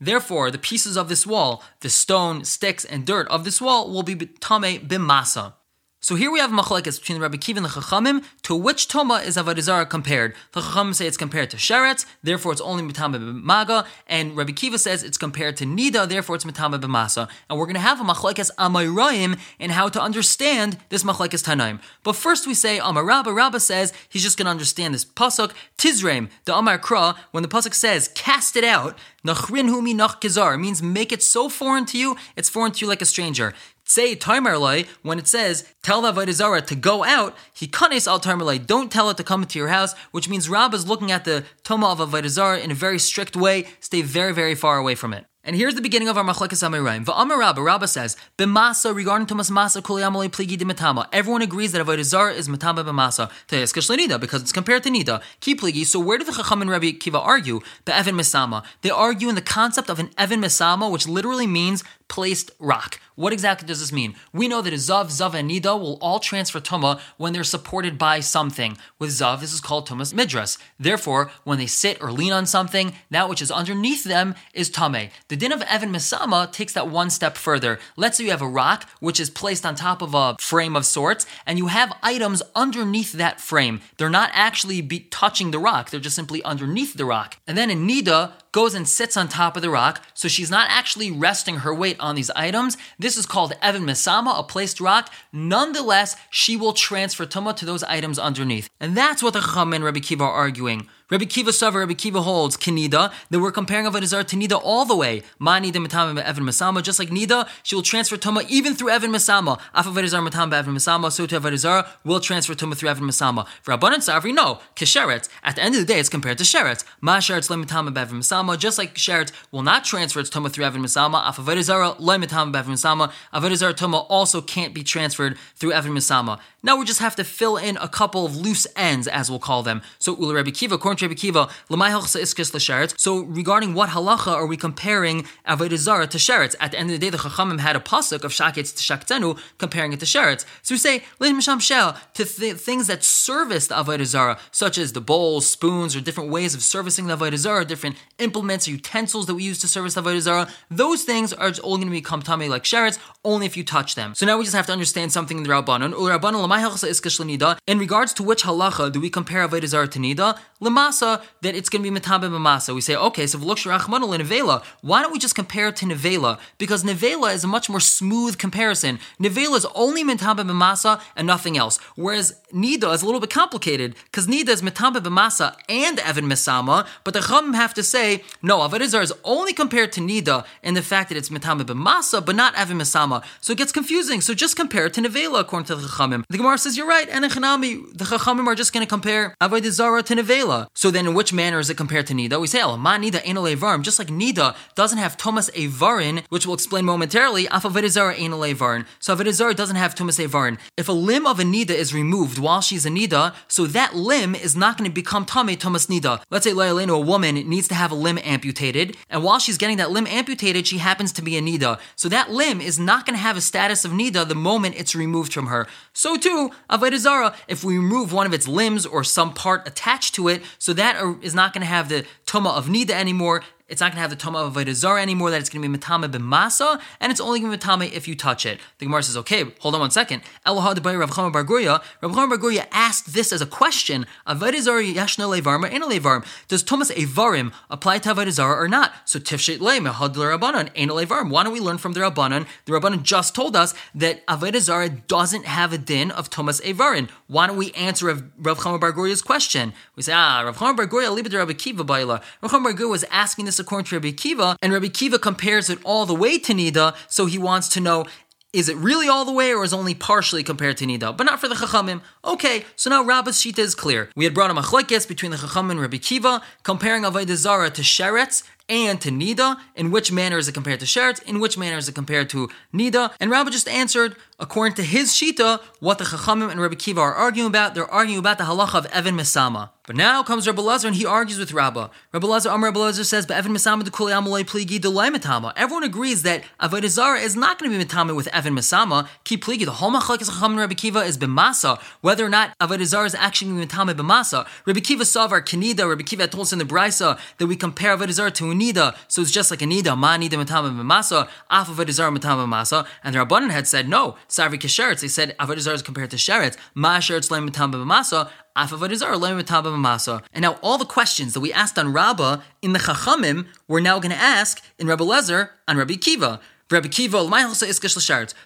Therefore, 0.00 0.50
the 0.50 0.58
pieces 0.58 0.96
of 0.96 1.08
this 1.08 1.26
wall, 1.26 1.62
the 1.80 1.90
stone, 1.90 2.44
sticks, 2.44 2.84
and 2.84 3.06
dirt 3.06 3.28
of 3.28 3.44
this 3.44 3.60
wall 3.60 3.90
will 3.90 4.02
be 4.02 4.14
tame 4.16 4.86
bimasa. 4.86 5.54
So 6.00 6.14
here 6.14 6.30
we 6.30 6.38
have 6.38 6.52
machlekes 6.52 7.00
between 7.00 7.18
the 7.18 7.22
Rabbi 7.22 7.38
Kiva 7.38 7.56
and 7.58 7.64
the 7.66 7.70
Chachamim, 7.70 8.24
to 8.42 8.54
which 8.54 8.86
Toma 8.86 9.14
is 9.14 9.36
Avodah 9.36 9.90
compared. 9.90 10.32
The 10.52 10.60
Chachamim 10.60 10.94
say 10.94 11.08
it's 11.08 11.16
compared 11.16 11.50
to 11.50 11.56
Sheretz, 11.56 12.06
therefore 12.22 12.52
it's 12.52 12.60
only 12.60 12.84
Mitame 12.84 13.18
b'maga, 13.18 13.84
and 14.06 14.36
Rabbi 14.36 14.52
Kiva 14.52 14.78
says 14.78 15.02
it's 15.02 15.18
compared 15.18 15.56
to 15.56 15.64
Nida, 15.64 16.08
therefore 16.08 16.36
it's 16.36 16.44
Mitame 16.44 16.80
b'masa. 16.80 17.28
And 17.50 17.58
we're 17.58 17.66
going 17.66 17.74
to 17.74 17.80
have 17.80 18.00
a 18.00 18.04
machlekes 18.04 18.48
Amayraim 18.58 19.40
in 19.58 19.70
how 19.70 19.88
to 19.88 20.00
understand 20.00 20.78
this 20.88 21.02
machlekes 21.02 21.42
Tanaim. 21.42 21.80
But 22.04 22.14
first 22.14 22.46
we 22.46 22.54
say 22.54 22.78
Amarabba, 22.78 23.34
Rabba 23.34 23.58
says 23.58 23.92
he's 24.08 24.22
just 24.22 24.38
going 24.38 24.46
to 24.46 24.52
understand 24.52 24.94
this 24.94 25.04
pasuk, 25.04 25.50
Tizraim, 25.78 26.30
the 26.44 26.56
Amar 26.56 26.78
Kra, 26.78 27.16
when 27.32 27.42
the 27.42 27.48
pasuk 27.48 27.74
says, 27.74 28.06
cast 28.14 28.54
it 28.54 28.62
out, 28.62 28.96
Nachrin 29.26 29.66
humi 29.66 29.94
nach 29.94 30.20
kizar, 30.20 30.58
means 30.60 30.80
make 30.80 31.10
it 31.10 31.24
so 31.24 31.48
foreign 31.48 31.84
to 31.86 31.98
you, 31.98 32.16
it's 32.36 32.48
foreign 32.48 32.70
to 32.70 32.80
you 32.82 32.86
like 32.86 33.02
a 33.02 33.04
stranger 33.04 33.52
say 33.88 34.14
Taimerlai, 34.14 34.86
when 35.02 35.18
it 35.18 35.26
says 35.26 35.66
tell 35.82 36.02
the 36.02 36.12
Avodah 36.12 36.66
to 36.66 36.74
go 36.74 37.04
out, 37.04 37.34
he 37.52 37.66
kanes 37.66 38.06
al 38.06 38.20
Taimerlai, 38.20 38.64
don't 38.64 38.92
tell 38.92 39.10
it 39.10 39.16
to 39.16 39.24
come 39.24 39.42
into 39.42 39.58
your 39.58 39.68
house, 39.68 39.94
which 40.12 40.28
means 40.28 40.48
Rab 40.48 40.74
is 40.74 40.86
looking 40.86 41.10
at 41.10 41.24
the 41.24 41.44
Toma 41.64 41.88
of 41.88 41.98
Avodah 41.98 42.62
in 42.62 42.70
a 42.70 42.74
very 42.74 42.98
strict 42.98 43.36
way, 43.36 43.66
stay 43.80 44.02
very, 44.02 44.32
very 44.32 44.54
far 44.54 44.78
away 44.78 44.94
from 44.94 45.12
it. 45.12 45.24
And 45.48 45.56
here's 45.56 45.74
the 45.74 45.80
beginning 45.80 46.08
of 46.08 46.18
our 46.18 46.24
Machlekes 46.24 46.62
Amirayim. 46.62 47.06
Va'amar 47.06 47.38
Rabba, 47.38 47.62
Rabba 47.62 47.88
says, 47.88 48.18
B'masa, 48.36 48.94
regarding 48.94 49.26
Tumas 49.26 49.50
Masa, 49.50 49.82
Kuli 49.82 50.02
Amalei 50.02 50.28
Pligi 50.28 50.60
Matama. 50.62 51.08
Everyone 51.10 51.40
agrees 51.40 51.72
that 51.72 51.86
Avodah 51.86 52.04
Zarah 52.04 52.34
is 52.34 52.50
Matama 52.50 52.84
B'masa. 52.84 53.30
Te'eskash 53.46 53.88
Nida, 53.96 54.20
because 54.20 54.42
it's 54.42 54.52
compared 54.52 54.82
to 54.82 54.90
Nida. 54.90 55.22
Ki 55.40 55.54
Pligi. 55.54 55.86
So 55.86 56.00
where 56.00 56.18
do 56.18 56.24
the 56.24 56.32
Chacham 56.32 56.60
and 56.60 56.70
Rabbi 56.70 56.90
Kiva 56.90 57.18
argue? 57.18 57.60
Be'evan 57.86 58.12
Misama. 58.12 58.62
They 58.82 58.90
argue 58.90 59.30
in 59.30 59.36
the 59.36 59.40
concept 59.40 59.88
of 59.88 59.98
an 59.98 60.10
Evan 60.18 60.42
Misama, 60.42 60.90
which 60.90 61.08
literally 61.08 61.46
means 61.46 61.82
placed 62.08 62.50
rock. 62.58 63.00
What 63.14 63.32
exactly 63.32 63.66
does 63.66 63.80
this 63.80 63.92
mean? 63.92 64.14
We 64.32 64.46
know 64.46 64.62
that 64.62 64.72
a 64.72 64.76
Zav, 64.76 65.06
Zav, 65.06 65.34
and 65.34 65.50
Nida 65.50 65.78
will 65.78 65.98
all 66.00 66.20
transfer 66.20 66.60
Tuma 66.60 67.00
when 67.16 67.32
they're 67.32 67.42
supported 67.42 67.98
by 67.98 68.20
something. 68.20 68.78
With 69.00 69.10
Zav, 69.10 69.40
this 69.40 69.52
is 69.52 69.60
called 69.60 69.88
Tumas 69.88 70.14
Midras. 70.14 70.56
Therefore, 70.78 71.32
when 71.42 71.58
they 71.58 71.66
sit 71.66 72.00
or 72.00 72.12
lean 72.12 72.32
on 72.32 72.46
something, 72.46 72.94
that 73.10 73.28
which 73.28 73.42
is 73.42 73.50
underneath 73.50 74.04
them 74.04 74.36
is 74.54 74.70
Tame. 74.70 75.10
The 75.26 75.36
din 75.36 75.50
of 75.50 75.62
Evan 75.62 75.92
Misama 75.92 76.50
takes 76.52 76.72
that 76.74 76.88
one 76.88 77.10
step 77.10 77.36
further. 77.36 77.80
Let's 77.96 78.18
say 78.18 78.24
you 78.24 78.30
have 78.30 78.40
a 78.40 78.48
rock 78.48 78.88
which 79.00 79.18
is 79.18 79.30
placed 79.30 79.66
on 79.66 79.74
top 79.74 80.00
of 80.00 80.14
a 80.14 80.36
frame 80.38 80.76
of 80.76 80.86
sorts, 80.86 81.26
and 81.44 81.58
you 81.58 81.66
have 81.66 81.92
items 82.04 82.40
underneath 82.54 83.12
that 83.14 83.40
frame. 83.40 83.80
They're 83.96 84.08
not 84.08 84.30
actually 84.32 84.80
touching 85.10 85.50
the 85.50 85.58
rock, 85.58 85.90
they're 85.90 85.98
just 85.98 86.14
simply 86.14 86.40
underneath 86.44 86.94
the 86.94 87.04
rock. 87.04 87.38
And 87.48 87.58
then 87.58 87.68
in 87.68 87.86
Nida, 87.86 88.32
goes 88.52 88.74
and 88.74 88.88
sits 88.88 89.16
on 89.16 89.28
top 89.28 89.56
of 89.56 89.62
the 89.62 89.70
rock, 89.70 90.02
so 90.14 90.26
she's 90.26 90.50
not 90.50 90.68
actually 90.70 91.10
resting 91.10 91.58
her 91.58 91.74
weight 91.74 91.97
on 92.00 92.14
these 92.14 92.30
items. 92.30 92.76
This 92.98 93.16
is 93.16 93.26
called 93.26 93.52
Evan 93.62 93.84
Misama, 93.84 94.38
a 94.38 94.42
placed 94.42 94.80
rock. 94.80 95.12
Nonetheless, 95.32 96.16
she 96.30 96.56
will 96.56 96.72
transfer 96.72 97.26
Tumah 97.26 97.56
to 97.56 97.66
those 97.66 97.82
items 97.84 98.18
underneath. 98.18 98.68
And 98.80 98.96
that's 98.96 99.22
what 99.22 99.32
the 99.32 99.40
Chacham 99.40 99.72
and 99.72 99.84
Rabbi 99.84 100.00
Kiva 100.00 100.24
are 100.24 100.32
arguing. 100.32 100.88
Rabbi 101.10 101.24
Kiva 101.24 101.52
Savar, 101.52 101.80
Rabbi 101.80 101.94
Kiva 101.94 102.20
holds 102.20 102.58
Kinida, 102.58 103.10
that 103.30 103.40
we're 103.40 103.50
comparing 103.50 103.86
Avodah 103.86 104.04
Zarah 104.04 104.24
to 104.24 104.36
Nida 104.36 104.60
all 104.62 104.84
the 104.84 104.94
way. 104.94 105.22
Ma 105.38 105.58
Nida 105.58 105.76
Matama 105.76 106.22
Evan 106.22 106.44
Masama, 106.44 106.82
just 106.82 106.98
like 106.98 107.08
Nida, 107.08 107.48
she 107.62 107.74
will 107.74 107.82
transfer 107.82 108.18
Tuma 108.18 108.46
even 108.50 108.74
through 108.74 108.90
Evan 108.90 109.10
Masama. 109.10 109.58
Af 109.74 109.86
Avodah 109.86 110.06
Zarah 110.06 110.28
Matama 110.28 110.52
Evan 110.58 110.74
Masama, 110.74 111.10
so 111.10 111.24
to 111.24 111.40
Avodah 111.40 111.88
will 112.04 112.20
transfer 112.20 112.52
Tuma 112.52 112.76
through 112.76 112.90
Evan 112.90 113.04
Masama. 113.04 113.46
For 113.62 113.72
Abundant 113.72 114.02
Savri, 114.02 114.34
no, 114.34 114.60
Kisheret. 114.76 115.30
At 115.42 115.56
the 115.56 115.62
end 115.62 115.74
of 115.76 115.80
the 115.80 115.86
day, 115.86 115.98
it's 115.98 116.10
compared 116.10 116.36
to 116.36 116.44
Sheret. 116.44 116.84
Ma 117.00 117.16
Sheretz 117.16 117.48
Lemitama 117.48 117.96
Evan 117.96 118.20
Masama, 118.20 118.58
just 118.58 118.76
like 118.76 118.94
Sheret 118.96 119.32
will 119.50 119.62
not 119.62 119.84
transfer 119.84 120.20
its 120.20 120.28
Tuma 120.28 120.52
through 120.52 120.66
Evan 120.66 120.82
Masama. 120.82 121.26
Af 121.26 121.38
Avodah 121.38 121.96
Lemitama 121.96 122.54
Evan 122.54 122.74
Masama. 122.74 123.10
Avodah 123.32 123.72
Tuma 123.72 124.04
also 124.10 124.42
can't 124.42 124.74
be 124.74 124.82
transferred 124.82 125.38
through 125.54 125.72
Evan 125.72 125.92
Masama. 125.92 126.38
Now 126.60 126.76
we 126.76 126.84
just 126.84 126.98
have 126.98 127.14
to 127.16 127.24
fill 127.24 127.56
in 127.56 127.76
a 127.76 127.88
couple 127.88 128.26
of 128.26 128.36
loose 128.36 128.66
ends, 128.74 129.06
as 129.06 129.30
we'll 129.30 129.38
call 129.38 129.62
them. 129.62 129.80
So 130.00 130.16
Ula 130.18 130.34
Rabbi 130.34 130.50
Kiva, 130.50 130.74
according 130.74 130.98
to 130.98 131.06
Rabbi 131.06 131.14
Kiva, 131.14 131.48
iskis 131.70 132.98
so 132.98 133.20
regarding 133.20 133.74
what 133.74 133.90
halacha 133.90 134.32
are 134.32 134.46
we 134.46 134.56
comparing 134.56 135.24
Avodah 135.46 135.76
Zarah 135.76 136.08
to 136.08 136.18
Sheretz? 136.18 136.56
At 136.58 136.72
the 136.72 136.78
end 136.78 136.90
of 136.90 136.98
the 136.98 137.06
day, 137.06 137.10
the 137.10 137.18
Chachamim 137.18 137.60
had 137.60 137.76
a 137.76 137.80
pasuk 137.80 138.24
of 138.24 138.32
Shaketz 138.32 138.74
to 138.74 138.82
Shaktenu, 138.82 139.38
comparing 139.58 139.92
it 139.92 140.00
to 140.00 140.06
Sheretz. 140.06 140.44
So 140.62 140.74
we 140.74 140.78
say, 140.78 141.04
Misham 141.20 141.60
Shel, 141.60 141.96
to 142.14 142.24
th- 142.24 142.56
things 142.56 142.88
that 142.88 143.04
service 143.04 143.68
the 143.68 143.76
Avodah 143.76 144.04
Zarah, 144.04 144.38
such 144.50 144.78
as 144.78 144.94
the 144.94 145.00
bowls, 145.00 145.48
spoons, 145.48 145.94
or 145.94 146.00
different 146.00 146.30
ways 146.30 146.54
of 146.54 146.62
servicing 146.62 147.06
the 147.06 147.16
Avodah 147.16 147.36
Zarah, 147.36 147.64
different 147.64 147.96
implements 148.18 148.66
or 148.66 148.72
utensils 148.72 149.26
that 149.26 149.34
we 149.36 149.44
use 149.44 149.60
to 149.60 149.68
service 149.68 149.94
the 149.94 150.02
Avodah 150.02 150.20
Zarah, 150.20 150.48
those 150.70 151.04
things 151.04 151.32
are 151.32 151.52
all 151.62 151.76
going 151.76 151.88
to 151.88 151.92
become 151.92 152.20
tummy 152.20 152.48
like 152.48 152.64
Sheretz, 152.64 152.98
only 153.24 153.46
if 153.46 153.56
you 153.56 153.62
touch 153.62 153.94
them. 153.94 154.14
So 154.14 154.26
now 154.26 154.38
we 154.38 154.44
just 154.44 154.56
have 154.56 154.66
to 154.66 154.72
understand 154.72 155.12
something 155.12 155.38
in 155.38 155.44
the 155.44 155.50
Rabbanon. 155.50 156.47
In 156.48 157.78
regards 157.78 158.14
to 158.14 158.22
which 158.22 158.42
halacha 158.44 158.90
do 158.90 159.00
we 159.00 159.10
compare 159.10 159.46
Avodah 159.46 159.66
Zarah 159.66 159.88
to 159.88 159.98
Nida? 159.98 160.38
Lemasa, 160.62 161.22
that 161.42 161.54
it's 161.54 161.68
going 161.68 161.84
to 161.84 161.90
be 161.90 161.96
Metabe 161.96 162.24
B'masa. 162.24 162.74
We 162.74 162.80
say, 162.80 162.96
okay, 162.96 163.26
so 163.26 163.38
V'lok 163.38 163.58
Shirachmanu 163.58 164.18
Nevela, 164.18 164.64
why 164.80 165.02
don't 165.02 165.12
we 165.12 165.18
just 165.18 165.34
compare 165.34 165.68
it 165.68 165.76
to 165.76 165.84
Nevela? 165.86 166.40
Because 166.56 166.82
Nevela 166.82 167.32
is 167.32 167.44
a 167.44 167.46
much 167.46 167.68
more 167.70 167.80
smooth 167.80 168.38
comparison. 168.38 168.98
Nevela 169.20 169.56
is 169.56 169.66
only 169.74 170.02
Metabe 170.02 170.40
B'masa 170.40 171.00
and 171.14 171.26
nothing 171.26 171.56
else. 171.56 171.78
Whereas 171.94 172.40
Nida 172.52 172.92
is 172.94 173.02
a 173.02 173.06
little 173.06 173.20
bit 173.20 173.30
complicated, 173.30 173.94
because 174.04 174.26
Nida 174.26 174.48
is 174.48 174.62
Metabe 174.62 174.96
B'masa 174.96 175.54
and 175.68 176.00
Evan 176.00 176.24
Mesama, 176.24 176.86
but 177.04 177.14
the 177.14 177.20
Chum 177.20 177.52
have 177.54 177.74
to 177.74 177.82
say, 177.82 178.24
no, 178.42 178.58
Avodah 178.58 178.86
Zarah 178.86 179.04
is 179.04 179.12
only 179.22 179.52
compared 179.52 179.92
to 179.92 180.00
Nida 180.00 180.44
in 180.62 180.74
the 180.74 180.82
fact 180.82 181.10
that 181.10 181.18
it's 181.18 181.28
Metabe 181.28 181.62
B'masa, 181.62 182.24
but 182.24 182.34
not 182.34 182.54
Evan 182.56 182.78
Mesama. 182.78 183.22
So 183.40 183.52
it 183.52 183.58
gets 183.58 183.70
confusing. 183.70 184.20
So 184.20 184.34
just 184.34 184.56
compare 184.56 184.86
it 184.86 184.94
to 184.94 185.02
Nevela, 185.02 185.40
according 185.40 185.66
to 185.66 185.76
the 185.76 185.86
Chachamim. 185.86 186.24
Gemara 186.38 186.56
says, 186.56 186.76
you're 186.76 186.86
right, 186.86 187.08
and 187.10 187.24
in 187.24 187.30
Chanami, 187.30 187.86
the 187.92 188.04
Chachamim 188.04 188.46
are 188.46 188.54
just 188.54 188.72
going 188.72 188.84
to 188.86 188.88
compare 188.88 189.34
Avodah 189.40 189.70
Zarah 189.70 190.02
to 190.04 190.14
Nevela. 190.14 190.68
So 190.74 190.90
then, 190.90 191.06
in 191.06 191.14
which 191.14 191.32
manner 191.32 191.58
is 191.58 191.68
it 191.68 191.76
compared 191.76 192.06
to 192.06 192.14
Nida? 192.14 192.40
We 192.40 192.46
say, 192.46 192.62
Ma 192.62 192.96
Nida 192.96 193.20
Anal 193.24 193.44
Evarim, 193.44 193.82
just 193.82 193.98
like 193.98 194.08
Nida 194.08 194.56
doesn't 194.74 194.98
have 194.98 195.16
Tumas 195.16 195.50
Evarin, 195.52 196.24
which 196.28 196.46
we'll 196.46 196.54
explain 196.54 196.84
momentarily, 196.84 197.46
Afavidizara 197.46 198.16
Anal 198.16 198.40
Evarin. 198.40 198.86
So 199.00 199.14
Avidizara 199.14 199.54
doesn't 199.54 199.76
have 199.76 199.94
Tumas 199.94 200.24
Evarin. 200.24 200.58
If 200.76 200.88
a 200.88 200.92
limb 200.92 201.26
of 201.26 201.40
a 201.40 201.42
Nida 201.42 201.70
is 201.70 201.92
removed 201.92 202.38
while 202.38 202.60
she's 202.60 202.86
a 202.86 202.90
Nida, 202.90 203.34
so 203.48 203.66
that 203.66 203.96
limb 203.96 204.34
is 204.34 204.54
not 204.54 204.78
going 204.78 204.88
to 204.88 204.94
become 204.94 205.24
Tame 205.24 205.56
Tumas 205.56 205.88
Nida. 205.88 206.22
Let's 206.30 206.44
say 206.44 206.52
Layaleno, 206.52 206.94
a 206.94 207.00
woman, 207.00 207.34
needs 207.34 207.66
to 207.68 207.74
have 207.74 207.90
a 207.90 207.96
limb 207.96 208.18
amputated, 208.22 208.96
and 209.10 209.24
while 209.24 209.40
she's 209.40 209.58
getting 209.58 209.78
that 209.78 209.90
limb 209.90 210.06
amputated, 210.06 210.66
she 210.66 210.78
happens 210.78 211.10
to 211.12 211.22
be 211.22 211.36
a 211.36 211.42
Nida. 211.42 211.80
So 211.96 212.08
that 212.08 212.30
limb 212.30 212.60
is 212.60 212.78
not 212.78 213.06
going 213.06 213.16
to 213.16 213.22
have 213.22 213.36
a 213.36 213.40
status 213.40 213.84
of 213.84 213.90
Nida 213.90 214.28
the 214.28 214.36
moment 214.36 214.76
it's 214.78 214.94
removed 214.94 215.32
from 215.32 215.48
her. 215.48 215.66
So 215.92 216.16
too, 216.16 216.27
Avodah 216.70 217.34
if 217.48 217.64
we 217.64 217.76
remove 217.76 218.12
one 218.12 218.26
of 218.26 218.34
its 218.34 218.46
limbs 218.46 218.86
or 218.86 219.04
some 219.04 219.34
part 219.34 219.66
attached 219.66 220.14
to 220.16 220.28
it, 220.28 220.42
so 220.58 220.72
that 220.72 220.96
uh, 220.96 221.14
is 221.20 221.34
not 221.34 221.52
going 221.52 221.62
to 221.62 221.66
have 221.66 221.88
the 221.88 222.04
Tuma 222.26 222.56
of 222.56 222.66
Nida 222.66 222.90
anymore, 222.90 223.42
it's 223.68 223.80
not 223.80 223.92
going 223.92 223.96
to 223.96 224.00
have 224.00 224.10
the 224.10 224.16
toma 224.16 224.38
of 224.38 224.54
Avodah 224.54 225.00
anymore, 225.00 225.30
that 225.30 225.40
it's 225.40 225.50
going 225.50 225.62
to 225.62 225.68
be 225.68 225.78
Matame 225.78 226.10
b'masa, 226.10 226.80
and 227.00 227.10
it's 227.12 227.20
only 227.20 227.40
going 227.40 227.52
to 227.52 227.58
be 227.58 227.62
Matame 227.62 227.92
if 227.92 228.08
you 228.08 228.14
touch 228.14 228.46
it. 228.46 228.58
The 228.78 228.86
Gemara 228.86 229.02
says, 229.02 229.16
okay, 229.18 229.52
hold 229.60 229.74
on 229.74 229.80
one 229.80 229.90
second. 229.90 230.22
Elohad 230.46 230.76
Debai 230.76 230.98
Rav 230.98 231.10
Chama 231.10 231.32
Bar 231.32 231.44
Guria, 231.44 231.82
Rav 232.00 232.12
Chama 232.12 232.30
Bar 232.30 232.38
Guria 232.38 232.66
asked 232.72 233.12
this 233.12 233.32
as 233.32 233.42
a 233.42 233.46
question, 233.46 234.06
Avodah 234.26 234.94
Yashna 234.94 235.40
Levarma 235.40 235.70
and 235.72 235.84
Levarm. 235.84 236.26
Does 236.48 236.64
Tumas 236.64 236.90
Evarim 236.92 237.52
apply 237.70 237.98
to 237.98 238.14
Avodah 238.14 238.38
or 238.38 238.68
not? 238.68 238.92
So 239.04 239.18
Tifshet 239.18 239.60
Le, 239.60 239.72
Mehad 239.78 240.14
Rabbanan, 240.14 240.70
Ein 240.76 240.88
Levarm. 240.88 241.30
Why 241.30 241.44
don't 241.44 241.52
we 241.52 241.60
learn 241.60 241.78
from 241.78 241.92
the 241.92 242.00
Rabbanan? 242.00 242.46
The 242.64 242.72
Rabbanan 242.72 243.02
just 243.02 243.34
told 243.34 243.54
us 243.54 243.74
that 243.94 244.26
Avodah 244.26 245.06
doesn't 245.06 245.44
have 245.44 245.72
a 245.72 245.78
din 245.78 246.10
of 246.10 246.30
Tumas 246.30 246.62
Evarim. 246.62 247.10
Why 247.26 247.46
don't 247.46 247.56
we 247.56 247.72
answer 247.72 248.06
Rav, 248.06 248.24
Rav 248.38 248.58
Chama 248.58 248.80
Bar 248.80 248.92
Guria's 248.92 249.22
question? 249.22 249.74
We 249.94 250.02
say, 250.02 250.12
ah, 250.14 250.40
Rav 250.40 250.56
Chama 250.56 250.76
Bar 250.76 250.86
Guria, 250.86 251.14
Libid 251.14 251.34
Rabbi 251.34 251.52
Kiva. 251.52 251.84
Rav 251.84 252.50
Chama 252.50 252.64
Bar 252.64 252.72
Guria 252.72 252.90
was 252.90 253.04
asking 253.10 253.44
this 253.44 253.57
according 253.58 253.86
to 253.86 253.96
Rabbi 253.96 254.12
Kiva, 254.12 254.56
and 254.62 254.72
Rabbi 254.72 254.88
Kiva 254.88 255.18
compares 255.18 255.70
it 255.70 255.78
all 255.84 256.06
the 256.06 256.14
way 256.14 256.38
to 256.38 256.52
Nida, 256.52 256.94
so 257.08 257.26
he 257.26 257.38
wants 257.38 257.68
to 257.70 257.80
know 257.80 258.06
is 258.52 258.70
it 258.70 258.76
really 258.78 259.08
all 259.08 259.26
the 259.26 259.32
way 259.32 259.52
or 259.52 259.62
is 259.62 259.74
only 259.74 259.94
partially 259.94 260.42
compared 260.42 260.78
to 260.78 260.86
Nida? 260.86 261.14
But 261.14 261.24
not 261.24 261.38
for 261.38 261.48
the 261.48 261.54
Chachamim. 261.54 262.00
Okay, 262.24 262.64
so 262.76 262.88
now 262.88 263.04
Rabba's 263.04 263.36
Shita 263.36 263.58
is 263.58 263.74
clear. 263.74 264.10
We 264.16 264.24
had 264.24 264.32
brought 264.32 264.50
a 264.50 264.54
machlekes 264.54 265.06
between 265.06 265.32
the 265.32 265.36
Chachamim 265.36 265.72
and 265.72 265.80
Rabbi 265.80 265.98
Kiva, 265.98 266.42
comparing 266.62 267.02
Avodah 267.02 267.36
Zara 267.36 267.68
to 267.68 267.82
Sheretz, 267.82 268.42
and 268.68 269.00
to 269.00 269.10
Nida. 269.10 269.58
In 269.74 269.90
which 269.90 270.12
manner 270.12 270.38
is 270.38 270.48
it 270.48 270.52
compared 270.52 270.80
to 270.80 270.86
Sheretz? 270.86 271.22
In 271.22 271.40
which 271.40 271.56
manner 271.56 271.76
is 271.76 271.88
it 271.88 271.94
compared 271.94 272.30
to 272.30 272.48
Nida? 272.74 273.12
And 273.20 273.30
Rabbi 273.30 273.50
just 273.50 273.68
answered, 273.68 274.16
according 274.38 274.74
to 274.74 274.82
his 274.82 275.12
Shita, 275.12 275.60
what 275.80 275.98
the 275.98 276.04
Chachamim 276.04 276.50
and 276.50 276.60
Rabbi 276.60 276.74
Kiva 276.76 277.00
are 277.00 277.14
arguing 277.14 277.48
about. 277.48 277.74
They're 277.74 277.90
arguing 277.90 278.18
about 278.18 278.38
the 278.38 278.44
halacha 278.44 278.74
of 278.74 278.86
Evan 278.86 279.16
Mesama. 279.16 279.70
But 279.86 279.96
now 279.96 280.22
comes 280.22 280.46
Rabbi 280.46 280.60
Lazar 280.60 280.88
and 280.88 280.96
he 280.96 281.06
argues 281.06 281.38
with 281.38 281.52
Rabba. 281.52 281.90
Rabbi 282.12 282.26
Lazar, 282.26 282.50
Amr 282.50 282.66
Rabbi 282.66 282.78
Lazar 282.78 283.04
says, 283.04 283.24
"But 283.24 283.38
Evan 283.38 283.54
Mesama 283.54 283.84
de 283.84 283.90
Kuli 283.90 284.12
Amalei 284.12 284.44
Pligi 284.44 284.78
Delay 284.78 285.08
Metama." 285.08 285.54
Everyone 285.56 285.82
agrees 285.82 286.22
that 286.24 286.44
Avodah 286.60 287.22
is 287.22 287.34
not 287.34 287.58
going 287.58 287.72
to 287.72 287.78
be 287.78 287.82
Metama 287.82 288.14
with 288.14 288.28
Evan 288.28 288.54
Mesama. 288.54 289.08
Ki 289.24 289.38
Pligi. 289.38 289.64
The 289.64 289.72
whole 289.72 289.90
machlek 289.90 290.20
is 290.20 290.28
Chacham 290.28 290.52
and 290.52 290.60
Rabbi 290.60 290.74
Kiva 290.74 291.00
is 291.00 291.16
b'masa. 291.16 291.80
Whether 292.02 292.26
or 292.26 292.28
not 292.28 292.52
Avodah 292.60 292.80
is 293.06 293.14
actually 293.14 293.50
going 293.50 293.66
to 293.66 293.66
be 293.66 293.72
Metama 293.74 293.94
b'masa. 293.94 294.46
Rabbi 294.66 294.80
Kiva 294.80 295.06
saw 295.06 295.26
our 295.26 295.40
Kenida. 295.40 295.88
Rabbi 295.88 296.02
Kiva 296.02 296.28
told 296.28 296.42
us 296.42 296.52
in 296.52 296.58
the 296.58 296.66
Brisa 296.66 297.18
that 297.38 297.46
we 297.46 297.56
compare 297.56 297.96
Avodah 297.96 298.12
Zarah 298.12 298.30
to 298.32 298.50
Unida, 298.58 298.96
so 299.08 299.22
it's 299.22 299.30
just 299.30 299.50
like 299.50 299.60
Anida. 299.60 299.96
Ma 299.96 300.16
Nida 300.16 300.30
Metama 300.30 300.70
b'masa. 300.70 301.28
Af 301.50 301.68
Avodah 301.68 302.16
Metama 302.16 302.46
b'masa. 302.46 302.86
And 303.04 303.14
the 303.14 303.20
Rabbanan 303.20 303.50
had 303.50 303.66
said 303.66 303.88
no. 303.88 304.16
Savri 304.28 304.58
Kesheretz. 304.58 305.00
They 305.00 305.08
said 305.08 305.36
Avodah 305.38 305.72
is 305.72 305.82
compared 305.82 306.10
to 306.10 306.16
Sheretz. 306.16 306.56
Ma 306.74 306.98
Sheretz 306.98 307.30
Leim 307.30 307.48
Metama 307.48 307.74
b'masa. 307.74 308.30
And 308.60 310.42
now 310.42 310.58
all 310.62 310.78
the 310.78 310.84
questions 310.84 311.32
that 311.34 311.38
we 311.38 311.52
asked 311.52 311.78
on 311.78 311.92
Rabbah 311.92 312.40
in 312.60 312.72
the 312.72 312.80
Chachamim, 312.80 313.46
we're 313.68 313.78
now 313.78 314.00
going 314.00 314.10
to 314.10 314.16
ask 314.16 314.60
in 314.80 314.88
Rabbi 314.88 315.04
Lezer 315.04 315.50
on 315.68 315.76
Rabbi 315.76 315.94
Kiva. 315.94 316.40
Rabbi 316.68 316.88
Kiva, 316.88 317.18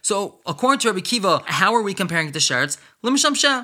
so 0.02 0.38
according 0.44 0.80
to 0.80 0.88
Rabbi 0.88 1.00
Kiva, 1.00 1.42
how 1.46 1.74
are 1.74 1.80
we 1.80 1.94
comparing 1.94 2.28
it 2.28 2.34
to 2.34 2.40
shards? 2.40 2.76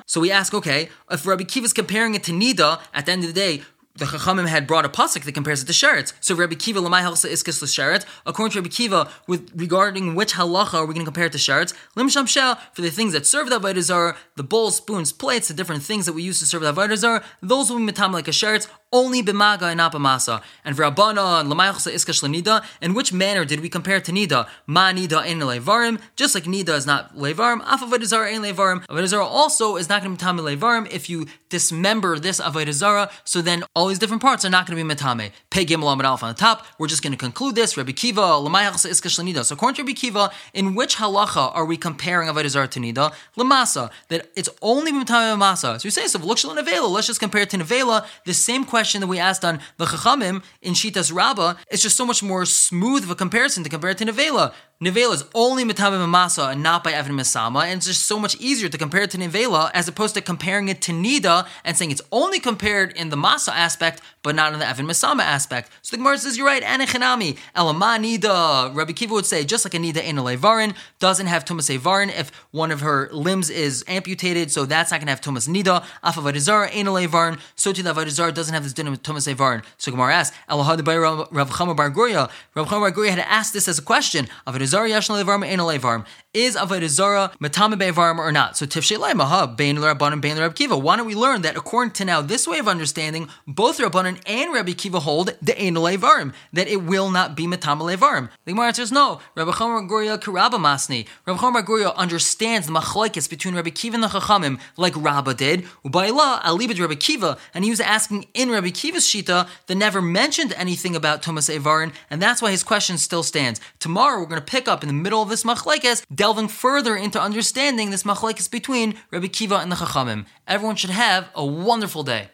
So 0.07 0.19
we 0.19 0.31
ask, 0.31 0.53
okay, 0.55 0.89
if 1.11 1.27
Rabbi 1.27 1.43
Kiva 1.43 1.65
is 1.65 1.73
comparing 1.73 2.15
it 2.15 2.23
to 2.23 2.31
Nida, 2.31 2.81
at 2.95 3.05
the 3.05 3.11
end 3.11 3.23
of 3.23 3.27
the 3.27 3.39
day, 3.39 3.61
the 3.99 4.05
Chachamim 4.05 4.47
had 4.47 4.65
brought 4.65 4.85
a 4.85 4.89
pasuk 4.89 5.23
that 5.23 5.31
compares 5.33 5.61
it 5.61 5.65
to 5.65 5.73
sheretz. 5.73 6.13
So 6.19 6.35
Rabbi 6.35 6.55
Kiva 6.55 6.79
lemay 6.79 7.01
halsa 7.01 7.29
iskis 7.29 7.61
l'sheretz. 7.61 8.05
According 8.25 8.53
to 8.53 8.59
Rabbi 8.59 8.69
Kiva, 8.69 9.11
with 9.27 9.51
regarding 9.55 10.15
which 10.15 10.33
halacha 10.33 10.75
are 10.75 10.85
we 10.85 10.93
going 10.93 11.05
to 11.05 11.11
compare 11.11 11.25
it 11.25 11.33
to 11.33 11.37
sheretz? 11.37 11.73
Lim 11.95 12.09
shel 12.09 12.55
for 12.73 12.81
the 12.81 12.89
things 12.89 13.13
that 13.13 13.27
serve 13.27 13.49
the 13.49 13.59
avodah 13.59 14.15
the 14.35 14.43
bowls, 14.43 14.77
spoons, 14.77 15.11
plates, 15.11 15.49
the 15.49 15.53
different 15.53 15.83
things 15.83 16.05
that 16.05 16.13
we 16.13 16.23
use 16.23 16.39
to 16.39 16.45
serve 16.45 16.61
the 16.61 16.73
avodah 16.73 17.23
those 17.41 17.69
will 17.69 17.77
be 17.77 17.91
mitam 17.91 18.11
like 18.11 18.27
a 18.27 18.31
sheretz 18.31 18.67
only 18.91 19.21
b'maga 19.21 19.63
and 19.63 19.77
not 19.77 19.93
b'masa. 19.93 20.41
And 20.65 20.75
for 20.75 20.83
Rabbana 20.83 21.41
and 21.41 21.49
l'mayachsa 21.49 21.93
iskash 21.93 22.21
nida. 22.27 22.63
in 22.81 22.93
which 22.93 23.13
manner 23.13 23.45
did 23.45 23.59
we 23.59 23.69
compare 23.69 24.01
to 24.01 24.11
nida? 24.11 24.47
Ma 24.65 24.91
nida 24.91 25.25
in 25.25 25.39
levarim, 25.39 25.99
just 26.15 26.35
like 26.35 26.45
nida 26.45 26.75
is 26.75 26.85
not 26.85 27.15
levarim, 27.15 27.61
af 27.61 27.81
avodah 27.81 28.33
in 28.33 28.41
levarim. 28.41 28.85
Avodah 28.87 29.21
also 29.21 29.75
is 29.75 29.89
not 29.89 30.03
going 30.03 30.15
to 30.15 30.25
be 30.25 30.31
mitame 30.31 30.57
levarim 30.57 30.91
if 30.91 31.09
you 31.09 31.27
dismember 31.49 32.19
this 32.19 32.39
avodah 32.39 33.11
so 33.25 33.41
then 33.41 33.63
all 33.75 33.87
these 33.87 33.99
different 33.99 34.21
parts 34.21 34.43
are 34.43 34.49
not 34.49 34.65
going 34.65 34.77
to 34.77 34.83
be 34.83 34.95
mitame. 34.95 35.31
Pei 35.49 35.65
gimel 35.65 35.93
amid 35.93 36.05
on 36.05 36.17
the 36.19 36.33
top. 36.33 36.65
We're 36.79 36.87
just 36.87 37.03
going 37.03 37.13
to 37.13 37.17
conclude 37.17 37.55
this. 37.55 37.77
Rabbi 37.77 37.91
Kiva 37.91 38.37
l'mayachsa 38.37 38.89
iskash 38.89 39.23
nida. 39.23 39.45
So 39.45 39.53
according 39.53 39.75
to 39.75 39.83
Rabbi 39.83 39.93
Kiva, 39.93 40.31
in 40.53 40.75
which 40.75 40.97
halacha 40.97 41.55
are 41.55 41.65
we 41.65 41.77
comparing 41.77 42.27
avodah 42.27 42.69
to 42.69 42.79
nida? 42.79 43.13
Lamasa 43.37 43.91
that 44.07 44.29
it's 44.35 44.49
only 44.61 44.91
mitame 44.91 45.37
masa. 45.37 45.79
So 45.79 45.85
you 45.85 45.91
say 45.91 46.07
so. 46.07 46.17
Look. 46.19 46.39
Let's 46.39 47.07
just 47.07 47.19
compare 47.19 47.41
it 47.41 47.49
to 47.49 47.57
nevela. 47.57 48.07
The 48.25 48.33
same 48.33 48.63
question 48.63 48.78
question 48.79 49.01
that 49.01 49.07
we 49.07 49.19
asked 49.19 49.43
on 49.43 49.59
the 49.75 49.83
Chachamim 49.83 50.41
in 50.61 50.73
Shitas 50.73 51.13
Rabbah, 51.13 51.55
it's 51.69 51.83
just 51.83 51.97
so 51.97 52.05
much 52.05 52.23
more 52.23 52.45
smooth 52.45 53.03
of 53.03 53.11
a 53.11 53.15
comparison 53.15 53.61
to 53.65 53.69
compare 53.69 53.89
it 53.89 53.97
to 53.97 54.05
Nevela. 54.05 54.53
Nevela 54.81 55.13
is 55.13 55.25
only 55.35 55.65
Metabim 55.65 56.07
Masa 56.07 56.53
and 56.53 56.63
not 56.63 56.85
by 56.85 56.93
Evan 56.93 57.11
Masama, 57.11 57.63
and 57.65 57.79
it's 57.79 57.87
just 57.87 58.05
so 58.05 58.17
much 58.17 58.37
easier 58.39 58.69
to 58.69 58.77
compare 58.77 59.01
it 59.01 59.11
to 59.11 59.17
Nevela 59.17 59.69
as 59.73 59.89
opposed 59.89 60.15
to 60.15 60.21
comparing 60.21 60.69
it 60.69 60.81
to 60.83 60.93
Nida 60.93 61.45
and 61.65 61.75
saying 61.75 61.91
it's 61.91 62.01
only 62.13 62.39
compared 62.39 62.93
in 62.93 63.09
the 63.09 63.17
Masa 63.17 63.49
aspect, 63.49 64.01
but 64.23 64.35
not 64.35 64.53
in 64.53 64.59
the 64.59 64.65
Evan 64.65 64.85
Masama 64.87 65.23
aspect. 65.23 65.69
So 65.81 65.91
the 65.91 65.97
Gemara 65.97 66.17
says, 66.17 66.37
You're 66.37 66.47
right, 66.47 66.63
Anachanami, 66.63 67.37
Elama 67.57 67.99
Nida. 67.99 68.73
Rabbi 68.73 68.93
Kiva 68.93 69.13
would 69.13 69.25
say, 69.25 69.43
just 69.43 69.65
like 69.65 69.73
a 69.73 69.77
Nida 69.79 70.01
in 70.01 70.17
a 70.17 70.23
Levarin, 70.23 70.73
doesn't 70.99 71.27
have 71.27 71.43
Tumas 71.43 71.69
Evarin 71.77 72.17
if 72.17 72.31
one 72.51 72.71
of 72.71 72.79
her 72.79 73.09
limbs 73.11 73.49
is 73.49 73.83
amputated, 73.89 74.49
so 74.49 74.63
that's 74.63 74.91
not 74.91 75.01
going 75.01 75.07
to 75.07 75.11
have 75.11 75.19
Tumas 75.19 75.49
Nida. 75.49 75.83
Afavadizar, 76.05 76.71
in 76.71 76.85
Varin, 76.85 77.37
so 77.55 77.73
to 77.73 77.83
the 77.83 78.31
doesn't 78.33 78.53
have 78.53 78.63
this 78.69 78.73
dinner 78.73 78.91
with 78.91 79.03
Tumas 79.03 79.27
Evarin. 79.33 79.63
So 79.77 79.91
Gemara 79.91 80.13
asks, 80.13 80.37
Elahad 80.49 80.85
Rav 81.31 81.49
Chama 81.49 81.75
Bar 81.75 81.91
Guria. 81.91 82.29
Rav 82.55 82.67
Chama 82.67 82.81
Bar 82.81 82.91
Guria 82.91 83.09
had 83.09 83.19
asked 83.19 83.53
this 83.53 83.67
as 83.67 83.79
a 83.79 83.81
question. 83.81 84.27
Avadizar 84.47 84.67
Zara 84.67 84.89
Yashna 84.89 85.21
Levarm 85.21 85.43
Ein 85.45 85.59
Levarm. 85.59 86.05
Is 86.35 86.55
Avodah 86.55 86.87
Zara 86.87 87.31
Matame 87.41 87.73
Bevarm 87.73 88.19
or 88.19 88.31
not? 88.31 88.55
So 88.55 88.67
Tifshe 88.67 88.95
Laimaha, 88.97 89.57
Bain 89.57 89.77
Rabbanan, 89.77 90.21
Bain 90.21 90.37
Rabbi 90.37 90.53
Kiva. 90.53 90.77
Why 90.77 90.95
don't 90.95 91.07
we 91.07 91.15
learn 91.15 91.41
that 91.41 91.57
according 91.57 91.93
to 91.93 92.05
now 92.05 92.21
this 92.21 92.47
way 92.47 92.59
of 92.59 92.67
understanding, 92.67 93.29
both 93.47 93.79
Rabbanan 93.79 94.21
and 94.27 94.53
Rabbi 94.53 94.73
Kiva 94.73 94.99
hold 94.99 95.33
the 95.41 95.59
Ein 95.59 95.73
Levarm, 95.73 96.35
that 96.53 96.67
it 96.67 96.83
will 96.83 97.09
not 97.09 97.35
be 97.35 97.47
Matame 97.47 97.81
Levarm. 97.81 98.29
The 98.45 98.51
Gemara 98.51 98.67
answers 98.67 98.91
no. 98.91 99.21
Rabbi 99.33 99.49
Chomer 99.53 99.89
Goria 99.89 100.19
Karaba 100.19 100.59
Masni. 100.59 101.07
Rabbi 101.25 101.39
Chomer 101.39 101.65
Goria 101.65 101.89
understands 101.95 102.67
the 102.67 102.73
machlekes 102.73 103.27
between 103.27 103.55
Rabbi 103.55 103.71
Kiva 103.71 103.95
and 103.95 104.03
the 104.03 104.09
Chachamim 104.09 104.59
like 104.77 104.93
Rabba 104.95 105.33
did. 105.33 105.63
Ubayla 105.83 106.43
Alibid 106.43 106.79
Rabbi 106.79 106.93
Kiva, 106.93 107.39
and 107.55 107.63
he 107.63 107.71
was 107.71 107.79
asking 107.79 108.27
in 108.35 108.51
Rabbi 108.51 108.69
Kiva's 108.69 109.07
Shita 109.07 109.47
that 109.65 109.75
never 109.75 109.99
mentioned 109.99 110.53
anything 110.57 110.95
about 110.95 111.23
Tumas 111.23 111.49
Evarin, 111.49 111.91
and 112.11 112.21
that's 112.21 112.39
why 112.39 112.51
his 112.51 112.61
question 112.61 112.99
still 112.99 113.23
stands. 113.23 113.59
Tomorrow 113.79 114.19
we're 114.19 114.27
going 114.27 114.39
to 114.39 114.45
pick 114.45 114.67
up 114.67 114.83
in 114.83 114.87
the 114.87 114.93
middle 114.93 115.23
of 115.23 115.29
this 115.29 115.43
machlekes, 115.43 116.03
delving 116.19 116.49
further 116.49 116.97
into 116.97 117.17
understanding 117.17 117.91
this 117.91 118.03
machlekes 118.03 118.51
between 118.51 118.93
Rabbi 119.09 119.27
Kiva 119.27 119.55
and 119.59 119.71
the 119.71 119.77
Chachamim. 119.77 120.25
Everyone 120.45 120.75
should 120.75 120.89
have 120.89 121.29
a 121.33 121.45
wonderful 121.45 122.03
day. 122.03 122.27